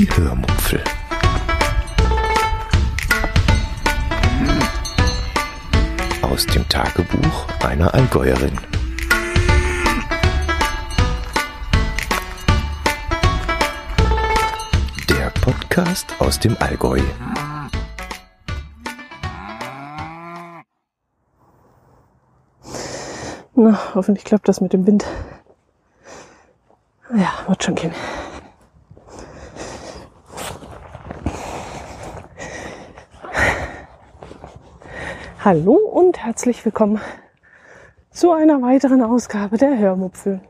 Die 0.00 0.08
Hörmupfel. 0.16 0.82
Aus 6.22 6.46
dem 6.46 6.66
Tagebuch 6.70 7.46
einer 7.62 7.92
Allgäuerin. 7.92 8.58
Der 15.10 15.28
Podcast 15.42 16.14
aus 16.18 16.40
dem 16.40 16.56
Allgäu. 16.60 17.02
Na, 23.54 23.78
hoffentlich 23.94 24.24
klappt 24.24 24.48
das 24.48 24.62
mit 24.62 24.72
dem 24.72 24.86
Wind. 24.86 25.04
Ja, 27.14 27.44
wird 27.46 27.62
schon 27.62 27.74
gehen. 27.74 27.92
Hallo 35.42 35.72
und 35.72 36.22
herzlich 36.22 36.62
willkommen 36.66 37.00
zu 38.10 38.30
einer 38.30 38.60
weiteren 38.60 39.02
Ausgabe 39.02 39.56
der 39.56 39.78
Hörmupfel. 39.78 40.40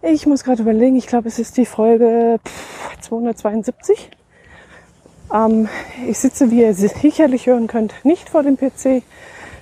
Ich 0.00 0.24
muss 0.26 0.42
gerade 0.42 0.62
überlegen, 0.62 0.96
ich 0.96 1.06
glaube, 1.06 1.28
es 1.28 1.38
ist 1.38 1.58
die 1.58 1.66
Folge 1.66 2.40
272. 3.02 4.08
Ähm, 5.34 5.68
ich 6.08 6.18
sitze, 6.18 6.50
wie 6.50 6.62
ihr 6.62 6.72
sicherlich 6.72 7.46
hören 7.46 7.66
könnt, 7.66 7.92
nicht 8.04 8.30
vor 8.30 8.42
dem 8.42 8.56
PC, 8.56 9.02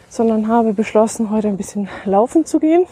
sondern 0.08 0.46
habe 0.46 0.72
beschlossen, 0.72 1.30
heute 1.30 1.48
ein 1.48 1.56
bisschen 1.56 1.88
laufen 2.04 2.46
zu 2.46 2.60
gehen. 2.60 2.86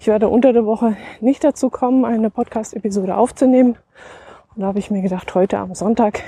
Ich 0.00 0.08
werde 0.08 0.28
unter 0.28 0.52
der 0.52 0.66
Woche 0.66 0.96
nicht 1.20 1.44
dazu 1.44 1.70
kommen, 1.70 2.04
eine 2.04 2.30
Podcast-Episode 2.30 3.16
aufzunehmen. 3.16 3.76
Und 4.52 4.62
da 4.62 4.66
habe 4.66 4.80
ich 4.80 4.90
mir 4.90 5.02
gedacht, 5.02 5.32
heute 5.36 5.58
am 5.58 5.76
Sonntag 5.76 6.24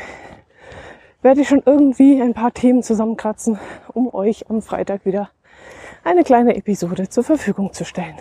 werde 1.23 1.41
ich 1.41 1.49
schon 1.49 1.63
irgendwie 1.65 2.21
ein 2.23 2.35
paar 2.35 2.53
Themen 2.53 2.83
zusammenkratzen, 2.83 3.59
um 3.93 4.13
euch 4.15 4.49
am 4.51 4.63
Freitag 4.63 5.05
wieder 5.05 5.31
eine 6.05 6.23
kleine 6.23 6.57
Episode 6.57 7.09
zur 7.09 7.25
Verfügung 7.25 7.73
zu 7.73 7.85
stellen. 7.85 8.15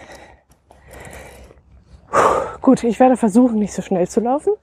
Puh, 2.09 2.59
gut, 2.61 2.83
ich 2.83 2.99
werde 2.99 3.17
versuchen, 3.17 3.59
nicht 3.59 3.73
so 3.73 3.81
schnell 3.81 4.07
zu 4.07 4.19
laufen, 4.19 4.53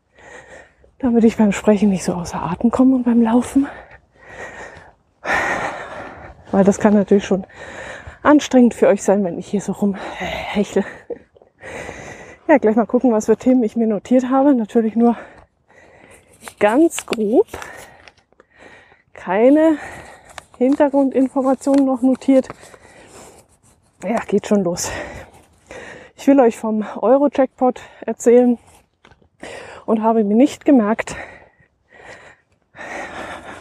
damit 0.98 1.24
ich 1.24 1.36
beim 1.36 1.52
Sprechen 1.52 1.90
nicht 1.90 2.04
so 2.04 2.14
außer 2.14 2.42
Atem 2.42 2.70
komme 2.70 2.96
und 2.96 3.04
beim 3.04 3.22
Laufen. 3.22 3.68
Weil 6.50 6.64
das 6.64 6.78
kann 6.78 6.94
natürlich 6.94 7.24
schon 7.24 7.46
anstrengend 8.22 8.74
für 8.74 8.88
euch 8.88 9.02
sein, 9.02 9.22
wenn 9.24 9.38
ich 9.38 9.46
hier 9.46 9.60
so 9.60 9.72
rumhechle. 9.72 10.84
Ja, 12.48 12.58
gleich 12.58 12.76
mal 12.76 12.86
gucken, 12.86 13.12
was 13.12 13.26
für 13.26 13.36
Themen 13.36 13.62
ich 13.62 13.76
mir 13.76 13.86
notiert 13.86 14.28
habe. 14.28 14.54
Natürlich 14.54 14.96
nur 14.96 15.16
ganz 16.58 17.06
grob. 17.06 17.46
Keine 19.14 19.78
Hintergrundinformationen 20.58 21.86
noch 21.86 22.02
notiert. 22.02 22.48
Ja, 24.02 24.18
geht 24.26 24.46
schon 24.46 24.64
los. 24.64 24.90
Ich 26.16 26.26
will 26.26 26.38
euch 26.40 26.58
vom 26.58 26.84
Euro-Jackpot 27.00 27.80
erzählen 28.04 28.58
und 29.86 30.02
habe 30.02 30.24
mir 30.24 30.36
nicht 30.36 30.64
gemerkt, 30.64 31.16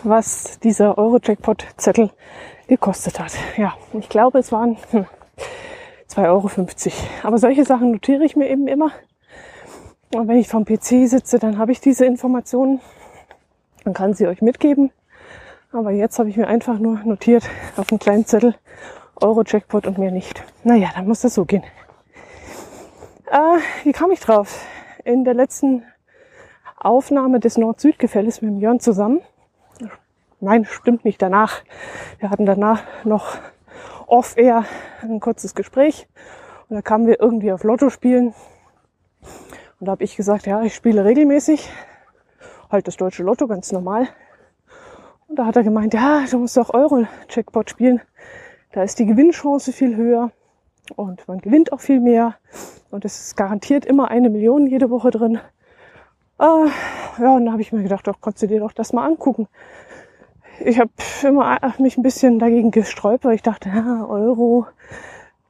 was 0.04 0.60
dieser 0.60 0.98
Euro-Jackpot-Zettel 0.98 2.10
gekostet 2.68 3.20
hat. 3.20 3.34
Ja, 3.56 3.76
ich 3.94 4.10
glaube, 4.10 4.40
es 4.40 4.52
waren 4.52 4.78
hm, 4.92 5.06
2,50 6.10 6.28
Euro. 6.28 6.50
Aber 7.24 7.38
solche 7.38 7.64
Sachen 7.64 7.92
notiere 7.92 8.26
ich 8.26 8.36
mir 8.36 8.50
eben 8.50 8.68
immer. 8.68 8.92
Und 10.14 10.28
wenn 10.28 10.38
ich 10.38 10.48
vom 10.48 10.66
PC 10.66 11.08
sitze, 11.08 11.40
dann 11.40 11.58
habe 11.58 11.72
ich 11.72 11.80
diese 11.80 12.06
Informationen 12.06 12.82
und 13.86 13.94
kann 13.94 14.14
sie 14.14 14.28
euch 14.28 14.42
mitgeben. 14.42 14.92
Aber 15.74 15.92
jetzt 15.92 16.20
habe 16.20 16.30
ich 16.30 16.38
mir 16.38 16.48
einfach 16.48 16.80
nur 16.80 17.00
notiert 17.04 17.50
auf 17.76 17.92
einen 17.92 18.00
kleinen 18.00 18.26
Zettel 18.26 18.56
Euro-Jackpot 19.20 19.86
und 19.88 19.98
mehr 19.98 20.12
nicht. 20.12 20.44
Naja, 20.64 20.90
dann 20.96 21.08
muss 21.08 21.22
das 21.22 21.34
so 21.34 21.46
gehen. 21.46 21.64
Äh, 23.32 23.58
wie 23.84 23.92
kam 23.92 24.12
ich 24.12 24.20
drauf? 24.20 24.66
In 25.04 25.26
der 25.26 25.34
letzten 25.34 25.84
Aufnahme 26.78 27.40
des 27.40 27.58
Nord-Süd-Gefälles 27.58 28.42
mit 28.42 28.52
dem 28.52 28.60
Jörn 28.60 28.80
zusammen 28.80 29.22
Nein, 30.44 30.66
stimmt 30.66 31.06
nicht 31.06 31.22
danach. 31.22 31.62
Wir 32.20 32.30
hatten 32.30 32.46
danach 32.46 32.84
noch 33.06 33.38
off-air 34.08 34.66
ein 35.02 35.22
kurzes 35.22 35.56
Gespräch 35.56 36.06
und 36.68 36.76
da 36.76 36.82
kamen 36.82 37.08
wir 37.08 37.22
irgendwie 37.22 37.54
auf 37.54 37.64
Lotto 37.64 37.90
spielen. 37.90 38.34
Und 39.80 39.86
da 39.88 39.94
habe 39.94 40.04
ich 40.04 40.18
gesagt, 40.18 40.46
ja, 40.46 40.62
ich 40.64 40.76
spiele 40.76 41.06
regelmäßig, 41.06 41.70
halt 42.70 42.90
das 42.90 42.98
deutsche 42.98 43.24
Lotto 43.24 43.48
ganz 43.48 43.72
normal. 43.72 44.10
Und 45.34 45.38
da 45.40 45.48
hat 45.48 45.56
er 45.56 45.64
gemeint, 45.64 45.96
ja, 45.96 46.26
du 46.30 46.38
musst 46.38 46.60
auch 46.60 46.72
Euro-Jackpot 46.76 47.72
spielen. 47.72 48.00
Da 48.72 48.84
ist 48.84 49.00
die 49.00 49.08
Gewinnchance 49.08 49.74
viel 49.74 49.96
höher 49.96 50.32
und 50.96 51.28
man 51.28 51.40
gewinnt 51.40 51.74
auch 51.74 51.80
viel 51.80 52.00
mehr. 52.00 52.36
Und 52.92 53.04
es 53.04 53.20
ist 53.20 53.36
garantiert 53.36 53.84
immer 53.84 54.12
eine 54.12 54.30
Million 54.30 54.68
jede 54.68 54.92
Woche 54.92 55.10
drin. 55.10 55.40
Äh, 56.38 56.68
ja, 57.20 57.36
und 57.36 57.48
da 57.48 57.52
habe 57.52 57.64
ich 57.64 57.72
mir 57.72 57.82
gedacht, 57.82 58.06
doch, 58.06 58.22
kannst 58.22 58.44
du 58.44 58.48
dir 58.48 58.60
doch 58.60 58.74
das 58.74 58.94
mal 58.94 59.08
angucken 59.08 59.48
ich 60.60 60.80
habe 60.80 60.92
immer 61.24 61.60
mich 61.80 61.98
ein 61.98 62.04
bisschen 62.04 62.40
dagegen 62.40 62.72
gesträubt, 62.72 63.26
weil 63.26 63.36
ich 63.36 63.42
dachte, 63.42 63.70
ja, 63.70 64.06
Euro, 64.06 64.68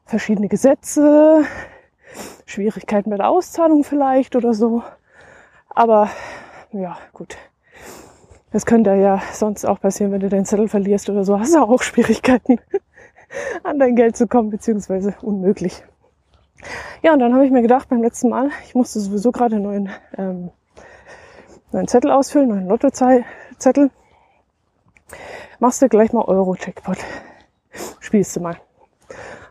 verschiedene 0.06 0.48
Gesetze, 0.48 1.44
Schwierigkeiten 2.46 3.10
mit 3.10 3.20
der 3.20 3.30
Auszahlung 3.30 3.84
vielleicht 3.84 4.36
oder 4.36 4.54
so. 4.54 4.82
Aber 5.70 6.10
ja, 6.72 6.98
gut. 7.12 7.38
Das 8.54 8.68
könnte 8.68 8.94
ja 8.94 9.22
sonst 9.34 9.66
auch 9.66 9.82
passieren, 9.82 10.12
wenn 10.12 10.20
du 10.20 10.30
deinen 10.30 10.46
Zettel 10.46 10.68
verlierst 10.68 11.10
oder 11.10 11.26
so. 11.26 11.40
Hast 11.40 11.56
du 11.56 11.60
auch 11.60 11.82
Schwierigkeiten, 11.82 12.60
an 13.64 13.80
dein 13.80 13.96
Geld 13.96 14.16
zu 14.16 14.28
kommen, 14.28 14.52
beziehungsweise 14.52 15.16
unmöglich. 15.24 15.84
Ja, 17.02 17.14
und 17.14 17.20
dann 17.20 17.34
habe 17.34 17.46
ich 17.46 17.52
mir 17.52 17.64
gedacht, 17.64 17.90
beim 17.90 18.04
letzten 18.04 18.30
Mal, 18.30 18.52
ich 18.66 18.76
musste 18.76 19.00
sowieso 19.00 19.32
gerade 19.32 19.56
einen 19.56 19.64
neuen, 19.64 19.90
ähm, 20.18 20.52
neuen 21.72 21.88
Zettel 21.88 22.12
ausfüllen, 22.12 22.48
neuen 22.48 22.68
Lottozettel 22.68 23.90
machst 25.60 25.82
du 25.82 25.90
gleich 25.90 26.14
mal 26.14 26.26
Euro-Jackpot. 26.26 26.98
Spielst 28.00 28.36
du 28.36 28.42
mal. 28.42 28.58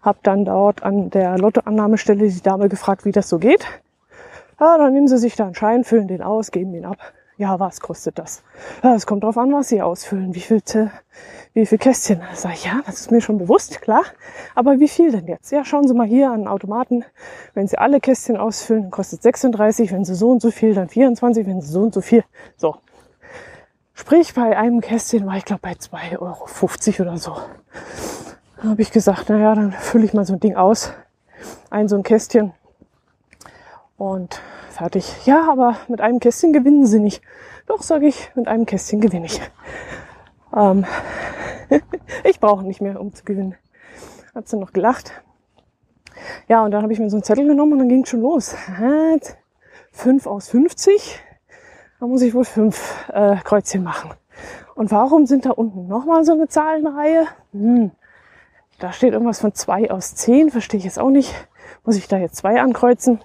Hab 0.01 0.23
dann 0.23 0.45
dort 0.45 0.83
an 0.83 1.11
der 1.11 1.39
Lottoannahmestelle 1.39 2.29
die 2.29 2.43
Dame 2.43 2.69
gefragt, 2.69 3.05
wie 3.05 3.13
das 3.13 3.29
so 3.29 3.39
geht. 3.39 3.67
Ja, 4.61 4.79
dann 4.79 4.93
nehmen 4.93 5.09
sie 5.09 5.19
sich 5.19 5.35
da 5.35 5.47
einen 5.47 5.55
Schein, 5.55 5.83
füllen 5.85 6.07
den 6.07 6.23
aus, 6.23 6.53
geben 6.53 6.73
ihn 6.75 6.85
ab. 6.85 6.99
Ja, 7.39 7.59
was 7.59 7.81
kostet 7.81 8.19
das? 8.19 8.43
Ja, 8.83 8.95
es 8.95 9.07
kommt 9.07 9.25
drauf 9.25 9.39
an, 9.39 9.53
was 9.53 9.69
sie 9.69 9.83
ausfüllen. 9.83 10.35
Wie 10.35 10.41
viel, 10.41 10.63
wie 11.55 11.67
viel 11.67 11.79
Kästchen? 11.79 12.21
Sag 12.35 12.55
ich, 12.55 12.65
ja, 12.65 12.81
das 12.87 13.01
ist 13.01 13.11
mir 13.11 13.21
schon 13.21 13.39
bewusst, 13.39 13.81
klar. 13.81 14.05
Aber 14.55 14.79
wie 14.81 14.89
viel 14.89 15.11
denn 15.11 15.27
jetzt? 15.27 15.51
Ja, 15.51 15.65
schauen 15.65 15.89
Sie 15.89 15.95
mal 15.95 16.07
hier 16.07 16.31
an 16.31 16.41
den 16.41 16.49
Automaten. 16.49 17.05
Wenn 17.55 17.67
Sie 17.67 17.79
alle 17.79 18.01
Kästchen 18.01 18.37
ausfüllen, 18.37 18.91
kostet 18.91 19.23
36. 19.23 19.93
Wenn 19.93 20.05
Sie 20.05 20.15
so 20.15 20.31
und 20.31 20.43
so 20.43 20.51
viel, 20.51 20.75
dann 20.75 20.89
24. 20.89 21.47
Wenn 21.47 21.61
Sie 21.61 21.73
so 21.73 21.81
und 21.81 21.95
so 21.95 22.01
viel. 22.01 22.23
So, 22.57 22.77
Sprich, 23.95 24.35
bei 24.35 24.57
einem 24.57 24.81
Kästchen 24.81 25.27
war 25.27 25.37
ich 25.37 25.45
glaube 25.45 25.61
bei 25.63 25.73
2,50 25.73 26.19
Euro 27.01 27.11
oder 27.11 27.19
so. 27.19 27.37
Da 28.57 28.71
habe 28.71 28.83
ich 28.83 28.91
gesagt, 28.91 29.29
naja, 29.29 29.55
dann 29.55 29.73
fülle 29.73 30.05
ich 30.05 30.15
mal 30.15 30.25
so 30.25 30.33
ein 30.33 30.41
Ding 30.41 30.57
aus. 30.57 30.93
Ein 31.71 31.89
so 31.89 31.97
ein 31.97 32.03
Kästchen. 32.03 32.53
Und 33.99 34.41
fertig. 34.73 35.27
Ja, 35.27 35.51
aber 35.51 35.77
mit 35.89 36.01
einem 36.01 36.21
Kästchen 36.21 36.53
gewinnen 36.53 36.87
sie 36.87 36.99
nicht. 36.99 37.23
Doch, 37.67 37.83
sage 37.83 38.07
ich, 38.07 38.31
mit 38.35 38.49
einem 38.49 38.67
Kästchen 38.67 39.01
gewinne 39.01 39.27
ich. 39.27 39.41
Ähm, 40.55 40.85
ich 42.25 42.41
brauche 42.41 42.65
nicht 42.65 42.81
mehr, 42.81 43.01
um 43.01 43.15
zu 43.15 43.25
gewinnen. 43.25 43.55
Hat 44.35 44.49
sie 44.49 44.57
noch 44.57 44.73
gelacht. 44.73 45.13
Ja, 46.49 46.65
und 46.65 46.71
dann 46.71 46.83
habe 46.83 46.93
ich 46.93 46.99
mir 46.99 47.11
so 47.11 47.17
einen 47.17 47.25
Zettel 47.25 47.47
genommen 47.47 47.73
und 47.73 47.79
dann 47.81 47.89
ging 47.89 48.03
es 48.03 48.09
schon 48.09 48.21
los. 48.21 48.55
5 49.93 50.27
aus 50.27 50.49
50 50.49 51.23
da 52.03 52.09
muss 52.09 52.23
ich 52.23 52.35
wohl 52.35 52.45
fünf 52.45 53.09
äh, 53.13 53.37
Kreuzchen 53.45 53.85
machen. 53.85 54.11
Und 54.75 54.91
warum 54.91 55.27
sind 55.27 55.47
da 55.47 55.51
unten 55.51 55.87
nochmal 55.87 56.25
so 56.25 56.33
eine 56.33 56.49
Zahlenreihe? 56.49 57.29
Hm, 57.53 57.93
da 58.81 58.93
steht 58.93 59.13
irgendwas 59.13 59.39
von 59.39 59.55
zwei 59.55 59.89
aus 59.89 60.17
zehn, 60.17 60.51
verstehe 60.51 60.79
ich 60.79 60.85
jetzt 60.85 60.99
auch 60.99 61.11
nicht. 61.11 61.33
Muss 61.85 61.95
ich 61.95 62.09
da 62.09 62.19
jetzt 62.19 62.35
zwei 62.35 62.61
ankreuzen? 62.61 63.21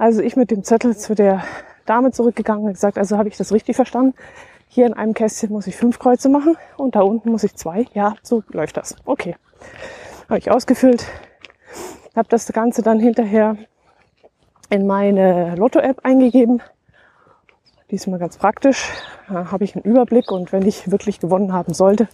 Also 0.00 0.22
ich 0.22 0.34
mit 0.34 0.50
dem 0.50 0.64
Zettel 0.64 0.96
zu 0.96 1.14
der 1.14 1.44
Dame 1.84 2.10
zurückgegangen 2.10 2.64
und 2.64 2.72
gesagt, 2.72 2.96
also 2.96 3.18
habe 3.18 3.28
ich 3.28 3.36
das 3.36 3.52
richtig 3.52 3.76
verstanden? 3.76 4.14
Hier 4.66 4.86
in 4.86 4.94
einem 4.94 5.12
Kästchen 5.12 5.52
muss 5.52 5.66
ich 5.66 5.76
fünf 5.76 5.98
Kreuze 5.98 6.30
machen 6.30 6.56
und 6.78 6.94
da 6.94 7.02
unten 7.02 7.30
muss 7.30 7.44
ich 7.44 7.54
zwei. 7.54 7.84
Ja, 7.92 8.14
so 8.22 8.42
läuft 8.48 8.78
das. 8.78 8.96
Okay. 9.04 9.36
Habe 10.30 10.38
ich 10.38 10.50
ausgefüllt. 10.50 11.04
Habe 12.16 12.28
das 12.30 12.50
Ganze 12.50 12.80
dann 12.80 12.98
hinterher 12.98 13.58
in 14.70 14.86
meine 14.86 15.54
Lotto-App 15.56 16.00
eingegeben 16.02 16.62
Diesmal 17.90 18.18
ganz 18.18 18.38
praktisch. 18.38 18.88
Da 19.28 19.50
habe 19.50 19.64
ich 19.64 19.74
einen 19.76 19.84
Überblick 19.84 20.30
und 20.30 20.50
wenn 20.50 20.66
ich 20.66 20.90
wirklich 20.90 21.20
gewonnen 21.20 21.52
haben 21.52 21.74
sollte, 21.74 22.08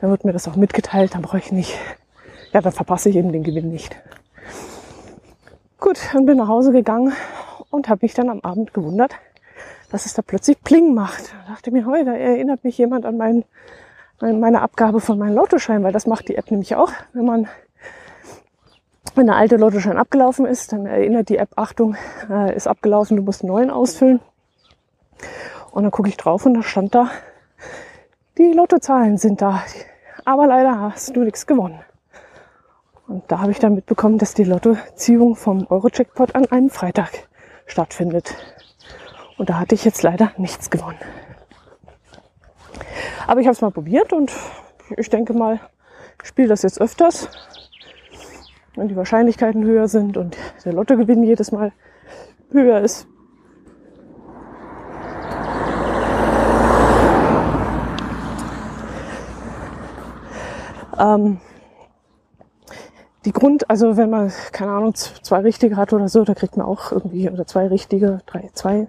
dann 0.00 0.10
wird 0.10 0.26
mir 0.26 0.32
das 0.32 0.48
auch 0.48 0.56
mitgeteilt. 0.56 1.14
Dann 1.14 1.22
brauche 1.22 1.38
ich 1.38 1.50
nicht, 1.50 1.78
ja, 2.52 2.60
dann 2.60 2.72
verpasse 2.72 3.08
ich 3.08 3.16
eben 3.16 3.32
den 3.32 3.42
Gewinn 3.42 3.70
nicht. 3.70 3.96
Gut, 5.82 5.98
und 6.14 6.26
bin 6.26 6.36
nach 6.38 6.46
Hause 6.46 6.70
gegangen 6.70 7.12
und 7.70 7.88
habe 7.88 7.98
mich 8.02 8.14
dann 8.14 8.28
am 8.28 8.38
Abend 8.42 8.72
gewundert, 8.72 9.16
dass 9.90 10.06
es 10.06 10.14
da 10.14 10.22
plötzlich 10.22 10.62
Pling 10.62 10.94
macht. 10.94 11.32
Da 11.32 11.54
dachte 11.54 11.72
mir, 11.72 11.86
heute 11.86 12.16
erinnert 12.16 12.62
mich 12.62 12.78
jemand 12.78 13.04
an 13.04 13.16
meinen, 13.16 13.44
meine 14.20 14.62
Abgabe 14.62 15.00
von 15.00 15.18
meinem 15.18 15.34
Lottoschein, 15.34 15.82
weil 15.82 15.90
das 15.90 16.06
macht 16.06 16.28
die 16.28 16.36
App 16.36 16.52
nämlich 16.52 16.76
auch. 16.76 16.92
Wenn 17.14 17.24
man 17.24 17.48
wenn 19.16 19.26
der 19.26 19.34
alte 19.34 19.56
Lottoschein 19.56 19.98
abgelaufen 19.98 20.46
ist, 20.46 20.72
dann 20.72 20.86
erinnert 20.86 21.28
die 21.28 21.38
App, 21.38 21.50
Achtung, 21.56 21.96
äh, 22.30 22.54
ist 22.54 22.68
abgelaufen, 22.68 23.16
du 23.16 23.24
musst 23.24 23.42
einen 23.42 23.50
neuen 23.50 23.70
ausfüllen. 23.72 24.20
Und 25.72 25.82
dann 25.82 25.90
gucke 25.90 26.08
ich 26.08 26.16
drauf 26.16 26.46
und 26.46 26.54
da 26.54 26.62
stand 26.62 26.94
da, 26.94 27.10
die 28.38 28.52
Lottozahlen 28.52 29.18
sind 29.18 29.42
da. 29.42 29.64
Aber 30.24 30.46
leider 30.46 30.78
hast 30.78 31.16
du 31.16 31.24
nichts 31.24 31.44
gewonnen. 31.44 31.80
Und 33.12 33.30
da 33.30 33.40
habe 33.40 33.50
ich 33.50 33.58
dann 33.58 33.74
mitbekommen, 33.74 34.16
dass 34.16 34.32
die 34.32 34.42
Lottoziehung 34.42 35.36
vom 35.36 35.66
Euro-Jackpot 35.66 36.34
an 36.34 36.46
einem 36.46 36.70
Freitag 36.70 37.10
stattfindet. 37.66 38.34
Und 39.36 39.50
da 39.50 39.58
hatte 39.58 39.74
ich 39.74 39.84
jetzt 39.84 40.02
leider 40.02 40.32
nichts 40.38 40.70
gewonnen. 40.70 40.96
Aber 43.26 43.42
ich 43.42 43.46
habe 43.46 43.52
es 43.52 43.60
mal 43.60 43.70
probiert 43.70 44.14
und 44.14 44.32
ich 44.96 45.10
denke 45.10 45.34
mal, 45.34 45.60
ich 46.22 46.28
spiele 46.28 46.48
das 46.48 46.62
jetzt 46.62 46.80
öfters. 46.80 47.28
Wenn 48.76 48.88
die 48.88 48.96
Wahrscheinlichkeiten 48.96 49.62
höher 49.62 49.88
sind 49.88 50.16
und 50.16 50.38
der 50.64 50.72
Lottogewinn 50.72 51.22
jedes 51.22 51.52
Mal 51.52 51.72
höher 52.50 52.80
ist. 52.80 53.06
Ähm, 60.98 61.40
die 63.24 63.32
Grund, 63.32 63.70
also 63.70 63.96
wenn 63.96 64.10
man, 64.10 64.32
keine 64.52 64.72
Ahnung, 64.72 64.94
zwei 64.94 65.40
richtige 65.40 65.76
hat 65.76 65.92
oder 65.92 66.08
so, 66.08 66.24
da 66.24 66.34
kriegt 66.34 66.56
man 66.56 66.66
auch 66.66 66.92
irgendwie, 66.92 67.30
oder 67.30 67.46
zwei 67.46 67.68
richtige, 67.68 68.20
drei, 68.26 68.50
zwei, 68.54 68.88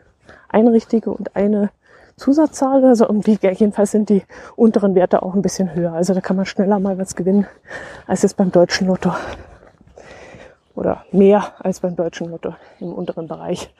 eine 0.50 0.72
richtige 0.72 1.12
und 1.12 1.36
eine 1.36 1.70
Zusatzzahl 2.16 2.80
oder 2.80 2.96
so. 2.96 3.06
Die, 3.06 3.38
jedenfalls 3.42 3.92
sind 3.92 4.10
die 4.10 4.24
unteren 4.56 4.96
Werte 4.96 5.24
auch 5.24 5.34
ein 5.34 5.42
bisschen 5.42 5.74
höher. 5.74 5.94
Also 5.94 6.14
da 6.14 6.22
kann 6.22 6.36
man 6.36 6.46
schneller 6.46 6.80
mal 6.80 6.98
was 6.98 7.16
gewinnen 7.16 7.48
als 8.08 8.22
jetzt 8.22 8.38
beim 8.38 8.52
deutschen 8.52 8.88
Lotto. 8.88 9.14
Oder 10.76 11.06
mehr 11.12 11.54
als 11.60 11.82
beim 11.82 11.96
deutschen 11.96 12.32
Lotto 12.32 12.56
im 12.80 12.94
unteren 12.94 13.28
Bereich. 13.28 13.74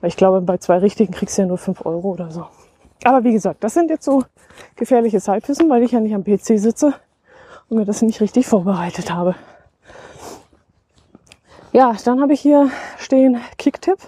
Weil 0.00 0.08
ich 0.08 0.16
glaube, 0.16 0.40
bei 0.40 0.58
zwei 0.58 0.78
richtigen 0.78 1.12
kriegst 1.12 1.38
du 1.38 1.42
ja 1.42 1.48
nur 1.48 1.58
fünf 1.58 1.84
Euro 1.86 2.10
oder 2.10 2.30
so. 2.30 2.46
Aber 3.04 3.24
wie 3.24 3.32
gesagt, 3.32 3.62
das 3.64 3.74
sind 3.74 3.90
jetzt 3.90 4.04
so 4.04 4.24
gefährliche 4.76 5.20
Halbwissen, 5.20 5.70
weil 5.70 5.82
ich 5.82 5.92
ja 5.92 6.00
nicht 6.00 6.14
am 6.14 6.24
PC 6.24 6.58
sitze 6.58 6.94
und 7.68 7.78
mir 7.78 7.84
das 7.84 8.02
nicht 8.02 8.20
richtig 8.20 8.46
vorbereitet 8.46 9.12
habe. 9.12 9.36
Ja, 11.72 11.94
dann 12.04 12.20
habe 12.20 12.32
ich 12.32 12.40
hier 12.40 12.68
stehen 12.98 13.40
Kicktipp. 13.56 13.98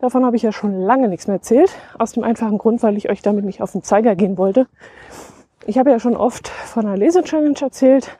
Davon 0.00 0.24
habe 0.24 0.36
ich 0.36 0.42
ja 0.42 0.52
schon 0.52 0.78
lange 0.82 1.08
nichts 1.08 1.26
mehr 1.26 1.36
erzählt. 1.36 1.70
Aus 1.98 2.12
dem 2.12 2.24
einfachen 2.24 2.58
Grund, 2.58 2.82
weil 2.82 2.98
ich 2.98 3.08
euch 3.08 3.22
damit 3.22 3.46
nicht 3.46 3.62
auf 3.62 3.72
den 3.72 3.82
Zeiger 3.82 4.14
gehen 4.16 4.36
wollte. 4.36 4.66
Ich 5.64 5.78
habe 5.78 5.90
ja 5.90 5.98
schon 5.98 6.14
oft 6.14 6.48
von 6.48 6.84
einer 6.84 6.98
Lese-Challenge 6.98 7.58
erzählt. 7.58 8.18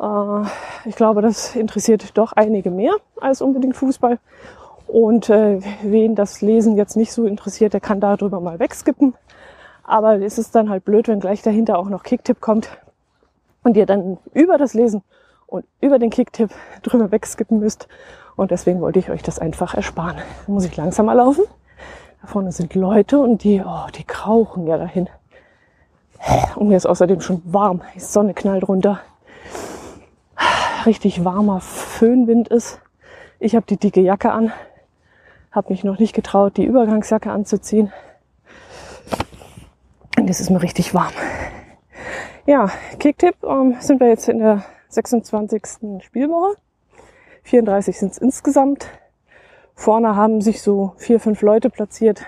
Äh, 0.00 0.42
ich 0.84 0.94
glaube, 0.94 1.22
das 1.22 1.56
interessiert 1.56 2.16
doch 2.16 2.32
einige 2.34 2.70
mehr 2.70 2.94
als 3.20 3.42
unbedingt 3.42 3.74
Fußball. 3.74 4.20
Und 4.86 5.28
äh, 5.28 5.60
wen 5.82 6.14
das 6.14 6.40
Lesen 6.40 6.76
jetzt 6.76 6.96
nicht 6.96 7.12
so 7.12 7.26
interessiert, 7.26 7.72
der 7.72 7.80
kann 7.80 7.98
darüber 7.98 8.40
mal 8.40 8.60
wegskippen. 8.60 9.14
Aber 9.82 10.20
es 10.20 10.38
ist 10.38 10.54
dann 10.54 10.70
halt 10.70 10.84
blöd, 10.84 11.08
wenn 11.08 11.18
gleich 11.18 11.42
dahinter 11.42 11.76
auch 11.80 11.88
noch 11.88 12.04
Kicktipp 12.04 12.40
kommt 12.40 12.68
und 13.64 13.76
ihr 13.76 13.86
dann 13.86 14.18
über 14.34 14.56
das 14.56 14.74
Lesen 14.74 15.02
und 15.48 15.64
über 15.80 15.98
den 15.98 16.10
Kicktipp 16.10 16.50
drüber 16.82 17.10
wegskippen 17.10 17.58
müsst. 17.58 17.88
Und 18.36 18.52
deswegen 18.52 18.80
wollte 18.80 19.00
ich 19.00 19.10
euch 19.10 19.22
das 19.22 19.40
einfach 19.40 19.74
ersparen. 19.74 20.16
Da 20.16 20.52
muss 20.52 20.64
ich 20.64 20.76
langsamer 20.76 21.14
laufen. 21.14 21.44
Da 22.20 22.28
vorne 22.28 22.52
sind 22.52 22.74
Leute 22.74 23.18
und 23.18 23.42
die, 23.42 23.62
oh, 23.64 23.86
die 23.96 24.04
krauchen 24.04 24.66
ja 24.66 24.76
dahin. 24.76 25.08
Und 26.54 26.68
mir 26.68 26.76
ist 26.76 26.86
außerdem 26.86 27.20
schon 27.20 27.42
warm. 27.44 27.82
Die 27.94 28.00
Sonne 28.00 28.34
knallt 28.34 28.68
runter. 28.68 29.00
Richtig 30.86 31.24
warmer 31.24 31.60
Föhnwind 31.60 32.48
ist. 32.48 32.80
Ich 33.40 33.56
habe 33.56 33.66
die 33.66 33.76
dicke 33.76 34.00
Jacke 34.00 34.30
an. 34.30 34.52
Habe 35.50 35.70
mich 35.70 35.82
noch 35.82 35.98
nicht 35.98 36.14
getraut, 36.14 36.56
die 36.56 36.64
Übergangsjacke 36.64 37.30
anzuziehen. 37.30 37.92
Und 40.18 40.28
es 40.28 40.40
ist 40.40 40.50
mir 40.50 40.62
richtig 40.62 40.94
warm. 40.94 41.12
Ja, 42.46 42.70
Kicktipp 42.98 43.36
ähm, 43.44 43.76
sind 43.80 44.00
wir 44.00 44.08
jetzt 44.08 44.28
in 44.28 44.38
der 44.38 44.64
26. 44.88 45.62
Spielwoche. 46.00 46.56
34 47.44 47.98
sind 47.98 48.12
es 48.12 48.18
insgesamt. 48.18 48.88
Vorne 49.74 50.16
haben 50.16 50.40
sich 50.40 50.60
so 50.60 50.92
vier, 50.96 51.20
fünf 51.20 51.40
Leute 51.42 51.70
platziert, 51.70 52.22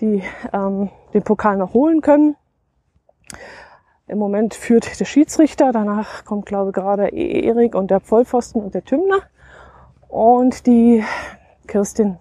die 0.00 0.22
ähm, 0.52 0.90
den 1.14 1.22
Pokal 1.22 1.56
noch 1.56 1.74
holen 1.74 2.00
können. 2.00 2.36
Im 4.06 4.18
Moment 4.18 4.54
führt 4.54 4.98
der 4.98 5.04
Schiedsrichter, 5.04 5.72
danach 5.72 6.24
kommt, 6.24 6.46
glaube 6.46 6.70
ich, 6.70 6.74
gerade 6.74 7.08
Erik 7.08 7.74
und 7.74 7.90
der 7.90 8.00
Vollpfosten 8.00 8.62
und 8.62 8.74
der 8.74 8.84
Tümner. 8.84 9.20
Und 10.08 10.66
die 10.66 11.04
Kirstin 11.66 12.18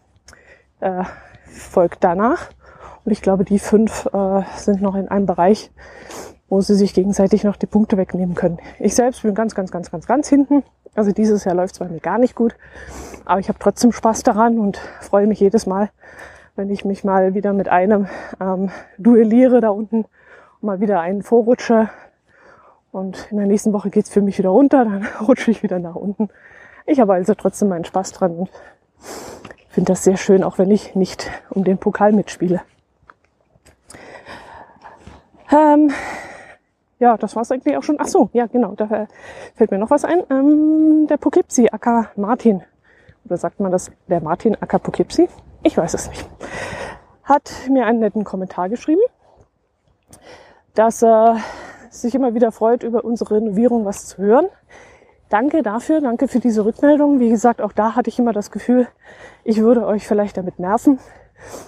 äh, 0.80 1.04
folgt 1.46 2.04
danach. 2.04 2.50
Und 3.04 3.12
ich 3.12 3.22
glaube, 3.22 3.44
die 3.44 3.60
fünf 3.60 4.08
äh, 4.14 4.44
sind 4.56 4.82
noch 4.82 4.96
in 4.96 5.08
einem 5.08 5.26
Bereich, 5.26 5.72
wo 6.50 6.62
sie 6.62 6.76
sich 6.76 6.94
gegenseitig 6.94 7.44
noch 7.44 7.56
die 7.56 7.68
Punkte 7.68 7.98
wegnehmen 7.98 8.36
können. 8.36 8.58
Ich 8.80 8.96
selbst 8.96 9.22
bin 9.22 9.36
ganz, 9.36 9.56
ganz, 9.56 9.72
ganz, 9.72 9.92
ganz, 9.92 10.08
ganz 10.08 10.28
hinten. 10.28 10.64
Also 10.96 11.12
dieses 11.12 11.46
Jahr 11.46 11.56
läuft 11.56 11.74
es 11.76 11.80
bei 11.80 11.88
mir 11.88 12.00
gar 12.00 12.18
nicht 12.18 12.36
gut, 12.36 12.56
aber 13.26 13.40
ich 13.40 13.48
habe 13.48 13.60
trotzdem 13.60 13.92
Spaß 13.92 14.24
daran 14.24 14.58
und 14.58 14.78
freue 15.02 15.28
mich 15.28 15.40
jedes 15.40 15.66
Mal, 15.66 15.90
wenn 16.56 16.70
ich 16.70 16.84
mich 16.84 17.04
mal 17.04 17.36
wieder 17.36 17.54
mit 17.54 17.70
einem 17.70 18.08
ähm, 18.42 18.72
duelliere 18.98 19.62
da 19.62 19.70
unten 19.70 20.06
und 20.60 20.64
mal 20.64 20.82
wieder 20.82 21.00
einen 21.00 21.22
vorrutsche. 21.22 21.90
Und 22.92 23.28
in 23.30 23.38
der 23.38 23.46
nächsten 23.46 23.72
Woche 23.72 23.92
geht's 23.92 24.10
für 24.10 24.22
mich 24.22 24.40
wieder 24.40 24.50
runter, 24.50 24.84
dann 24.84 25.08
rutsche 25.28 25.52
ich 25.52 25.62
wieder 25.62 25.80
nach 25.80 25.96
unten. 25.96 26.30
Ich 26.86 27.00
habe 27.00 27.14
also 27.14 27.36
trotzdem 27.36 27.70
meinen 27.70 27.86
Spaß 27.86 28.12
dran 28.14 28.36
und 28.36 28.50
finde 29.70 29.92
das 29.94 30.04
sehr 30.04 30.18
schön, 30.18 30.44
auch 30.44 30.58
wenn 30.58 30.72
ich 30.72 30.96
nicht 30.96 31.30
um 31.52 31.64
den 31.64 31.78
Pokal 31.78 32.12
mitspiele. 32.14 32.62
Ähm, 35.52 35.92
ja, 37.00 37.18
das 37.18 37.36
war's 37.36 37.52
eigentlich 37.52 37.78
auch 37.78 37.84
schon. 37.84 37.98
Ach 38.00 38.08
so, 38.08 38.30
ja, 38.34 38.46
genau, 38.48 38.76
da 38.76 39.08
fällt 39.56 39.72
mir 39.72 39.78
noch 39.78 39.90
was 39.90 40.06
ein. 40.06 40.22
Ähm, 40.30 41.08
der 41.10 41.18
Poughkeepsie, 41.18 41.72
Acker 41.72 42.12
Martin. 42.16 42.62
Oder 43.26 43.38
sagt 43.38 43.60
man 43.60 43.72
das, 43.72 43.92
der 44.08 44.22
Martin 44.22 44.56
Acker 44.62 44.80
Poughkeepsie? 44.80 45.30
Ich 45.64 45.78
weiß 45.78 45.94
es 45.94 46.10
nicht. 46.10 46.28
Hat 47.24 47.52
mir 47.70 47.86
einen 47.86 48.00
netten 48.00 48.24
Kommentar 48.24 48.70
geschrieben, 48.70 49.02
dass 50.74 51.04
er 51.04 51.38
sich 51.90 52.16
immer 52.16 52.34
wieder 52.34 52.52
freut, 52.52 52.84
über 52.84 53.04
unsere 53.06 53.36
Renovierung 53.36 53.86
was 53.86 54.06
zu 54.08 54.18
hören. 54.18 54.48
Danke 55.30 55.64
dafür, 55.64 56.02
danke 56.02 56.28
für 56.28 56.40
diese 56.40 56.66
Rückmeldung. 56.66 57.20
Wie 57.20 57.30
gesagt, 57.30 57.62
auch 57.62 57.72
da 57.72 57.96
hatte 57.96 58.10
ich 58.10 58.20
immer 58.20 58.34
das 58.34 58.52
Gefühl, 58.52 58.88
ich 59.44 59.62
würde 59.62 59.86
euch 59.86 60.08
vielleicht 60.08 60.38
damit 60.38 60.60
nerven. 60.60 61.00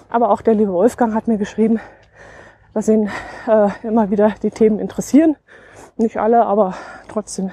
Aber 0.10 0.30
auch 0.30 0.42
der 0.42 0.56
liebe 0.56 0.74
Wolfgang 0.74 1.14
hat 1.14 1.28
mir 1.28 1.38
geschrieben, 1.38 1.80
dass 2.74 2.88
ihn 2.88 3.10
äh, 3.48 3.70
immer 3.84 4.10
wieder 4.10 4.34
die 4.42 4.52
Themen 4.52 4.80
interessieren. 4.80 5.36
Nicht 5.98 6.18
alle, 6.18 6.46
aber 6.46 6.76
trotzdem 7.08 7.52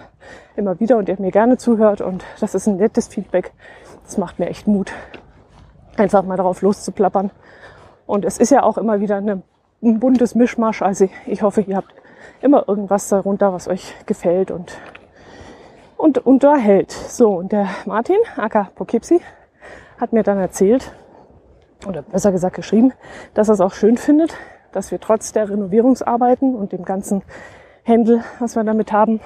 immer 0.57 0.79
wieder 0.81 0.97
und 0.97 1.09
er 1.09 1.21
mir 1.21 1.31
gerne 1.31 1.57
zuhört. 1.57 2.01
Und 2.01 2.25
das 2.41 2.55
ist 2.55 2.67
ein 2.67 2.77
nettes 2.77 3.09
Feedback. 3.09 3.53
Das 4.05 4.19
macht 4.19 4.39
mir 4.39 4.47
echt 4.47 4.67
Mut, 4.67 4.93
einfach 5.97 6.23
mal 6.23 6.37
darauf 6.37 6.63
loszuplappern. 6.63 7.31
Und 8.07 8.25
es 8.25 8.39
ist 8.39 8.51
ja 8.51 8.63
auch 8.63 8.79
immer 8.79 9.01
wieder 9.01 9.17
eine, 9.17 9.43
ein 9.83 10.01
buntes 10.01 10.35
Mischmasch. 10.35 10.83
Also 10.83 11.09
ich 11.27 11.43
hoffe, 11.43 11.61
ihr 11.63 11.77
habt 11.77 11.93
immer 12.41 12.69
irgendwas 12.69 13.09
darunter, 13.09 13.53
was 13.53 13.69
euch 13.69 13.95
gefällt 14.07 14.51
und, 14.51 14.79
und 15.97 16.19
unterhält. 16.25 16.93
So, 16.93 17.37
und 17.37 17.53
der 17.53 17.69
Martin, 17.85 18.17
aka 18.37 18.71
Poughkeepsie, 18.75 19.21
hat 20.01 20.13
mir 20.13 20.23
dann 20.23 20.39
erzählt, 20.39 20.93
oder 21.87 22.03
besser 22.03 22.33
gesagt 22.33 22.57
geschrieben, 22.57 22.93
dass 23.35 23.49
er 23.49 23.55
es 23.55 23.61
auch 23.61 23.73
schön 23.73 23.97
findet, 23.97 24.35
dass 24.79 24.93
wir 24.93 25.01
trotz 25.01 25.33
der 25.33 25.51
Renovierungsarbeiten 25.51 26.55
und 26.55 26.71
dem 26.71 26.85
ganzen 26.85 27.23
Händel, 27.83 28.23
was 28.39 28.55
wir 28.55 28.63
damit 28.63 28.93
haben, 28.93 29.19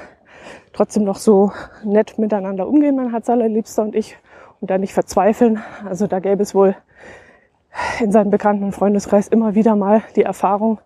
trotzdem 0.73 1.05
noch 1.05 1.19
so 1.19 1.53
nett 1.85 2.19
miteinander 2.19 2.67
umgehen, 2.67 2.97
mein 2.97 3.11
Herz 3.11 3.29
allerliebster 3.29 3.83
und 3.83 3.95
ich, 3.95 4.17
und 4.63 4.71
da 4.71 4.79
nicht 4.79 4.95
verzweifeln. 4.95 5.63
Also 5.87 6.07
da 6.07 6.21
gäbe 6.21 6.43
es 6.43 6.55
wohl 6.55 6.75
in 8.01 8.13
seinem 8.13 8.31
bekannten 8.31 8.73
Freundeskreis 8.73 9.29
immer 9.29 9.55
wieder 9.55 9.77
mal 9.77 10.03
die 10.17 10.23
Erfahrung, 10.23 10.79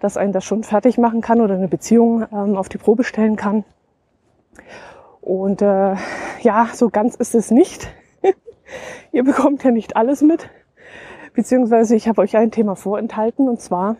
dass 0.00 0.16
einen 0.16 0.32
das 0.32 0.46
schon 0.46 0.62
fertig 0.62 0.96
machen 0.96 1.20
kann 1.20 1.42
oder 1.42 1.52
eine 1.52 1.68
Beziehung 1.68 2.24
ähm, 2.32 2.56
auf 2.56 2.70
die 2.70 2.78
Probe 2.78 3.04
stellen 3.04 3.36
kann. 3.36 3.62
Und 5.20 5.60
äh, 5.60 5.96
ja, 6.40 6.68
so 6.72 6.88
ganz 6.88 7.14
ist 7.14 7.34
es 7.34 7.50
nicht. 7.50 7.92
Ihr 9.12 9.24
bekommt 9.24 9.64
ja 9.64 9.70
nicht 9.70 9.96
alles 9.96 10.22
mit. 10.22 10.48
Beziehungsweise 11.34 11.94
ich 11.94 12.08
habe 12.08 12.22
euch 12.22 12.38
ein 12.38 12.52
Thema 12.52 12.74
vorenthalten 12.74 13.50
und 13.50 13.60
zwar 13.60 13.96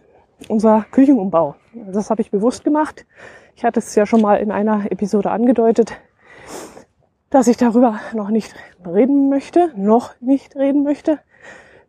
unser 0.49 0.87
Küchenumbau. 0.91 1.57
Das 1.75 2.11
habe 2.11 2.23
ich 2.23 2.31
bewusst 2.31 2.65
gemacht. 2.65 3.07
Ich 3.57 3.65
hatte 3.65 3.81
es 3.81 3.95
ja 3.95 4.07
schon 4.07 4.21
mal 4.21 4.37
in 4.37 4.51
einer 4.51 4.91
Episode 4.91 5.31
angedeutet, 5.31 5.97
dass 7.31 7.47
ich 7.47 7.57
darüber 7.57 8.01
noch 8.13 8.31
nicht 8.31 8.55
reden 8.87 9.29
möchte, 9.29 9.73
noch 9.77 10.15
nicht 10.21 10.57
reden 10.57 10.83
möchte. 10.83 11.19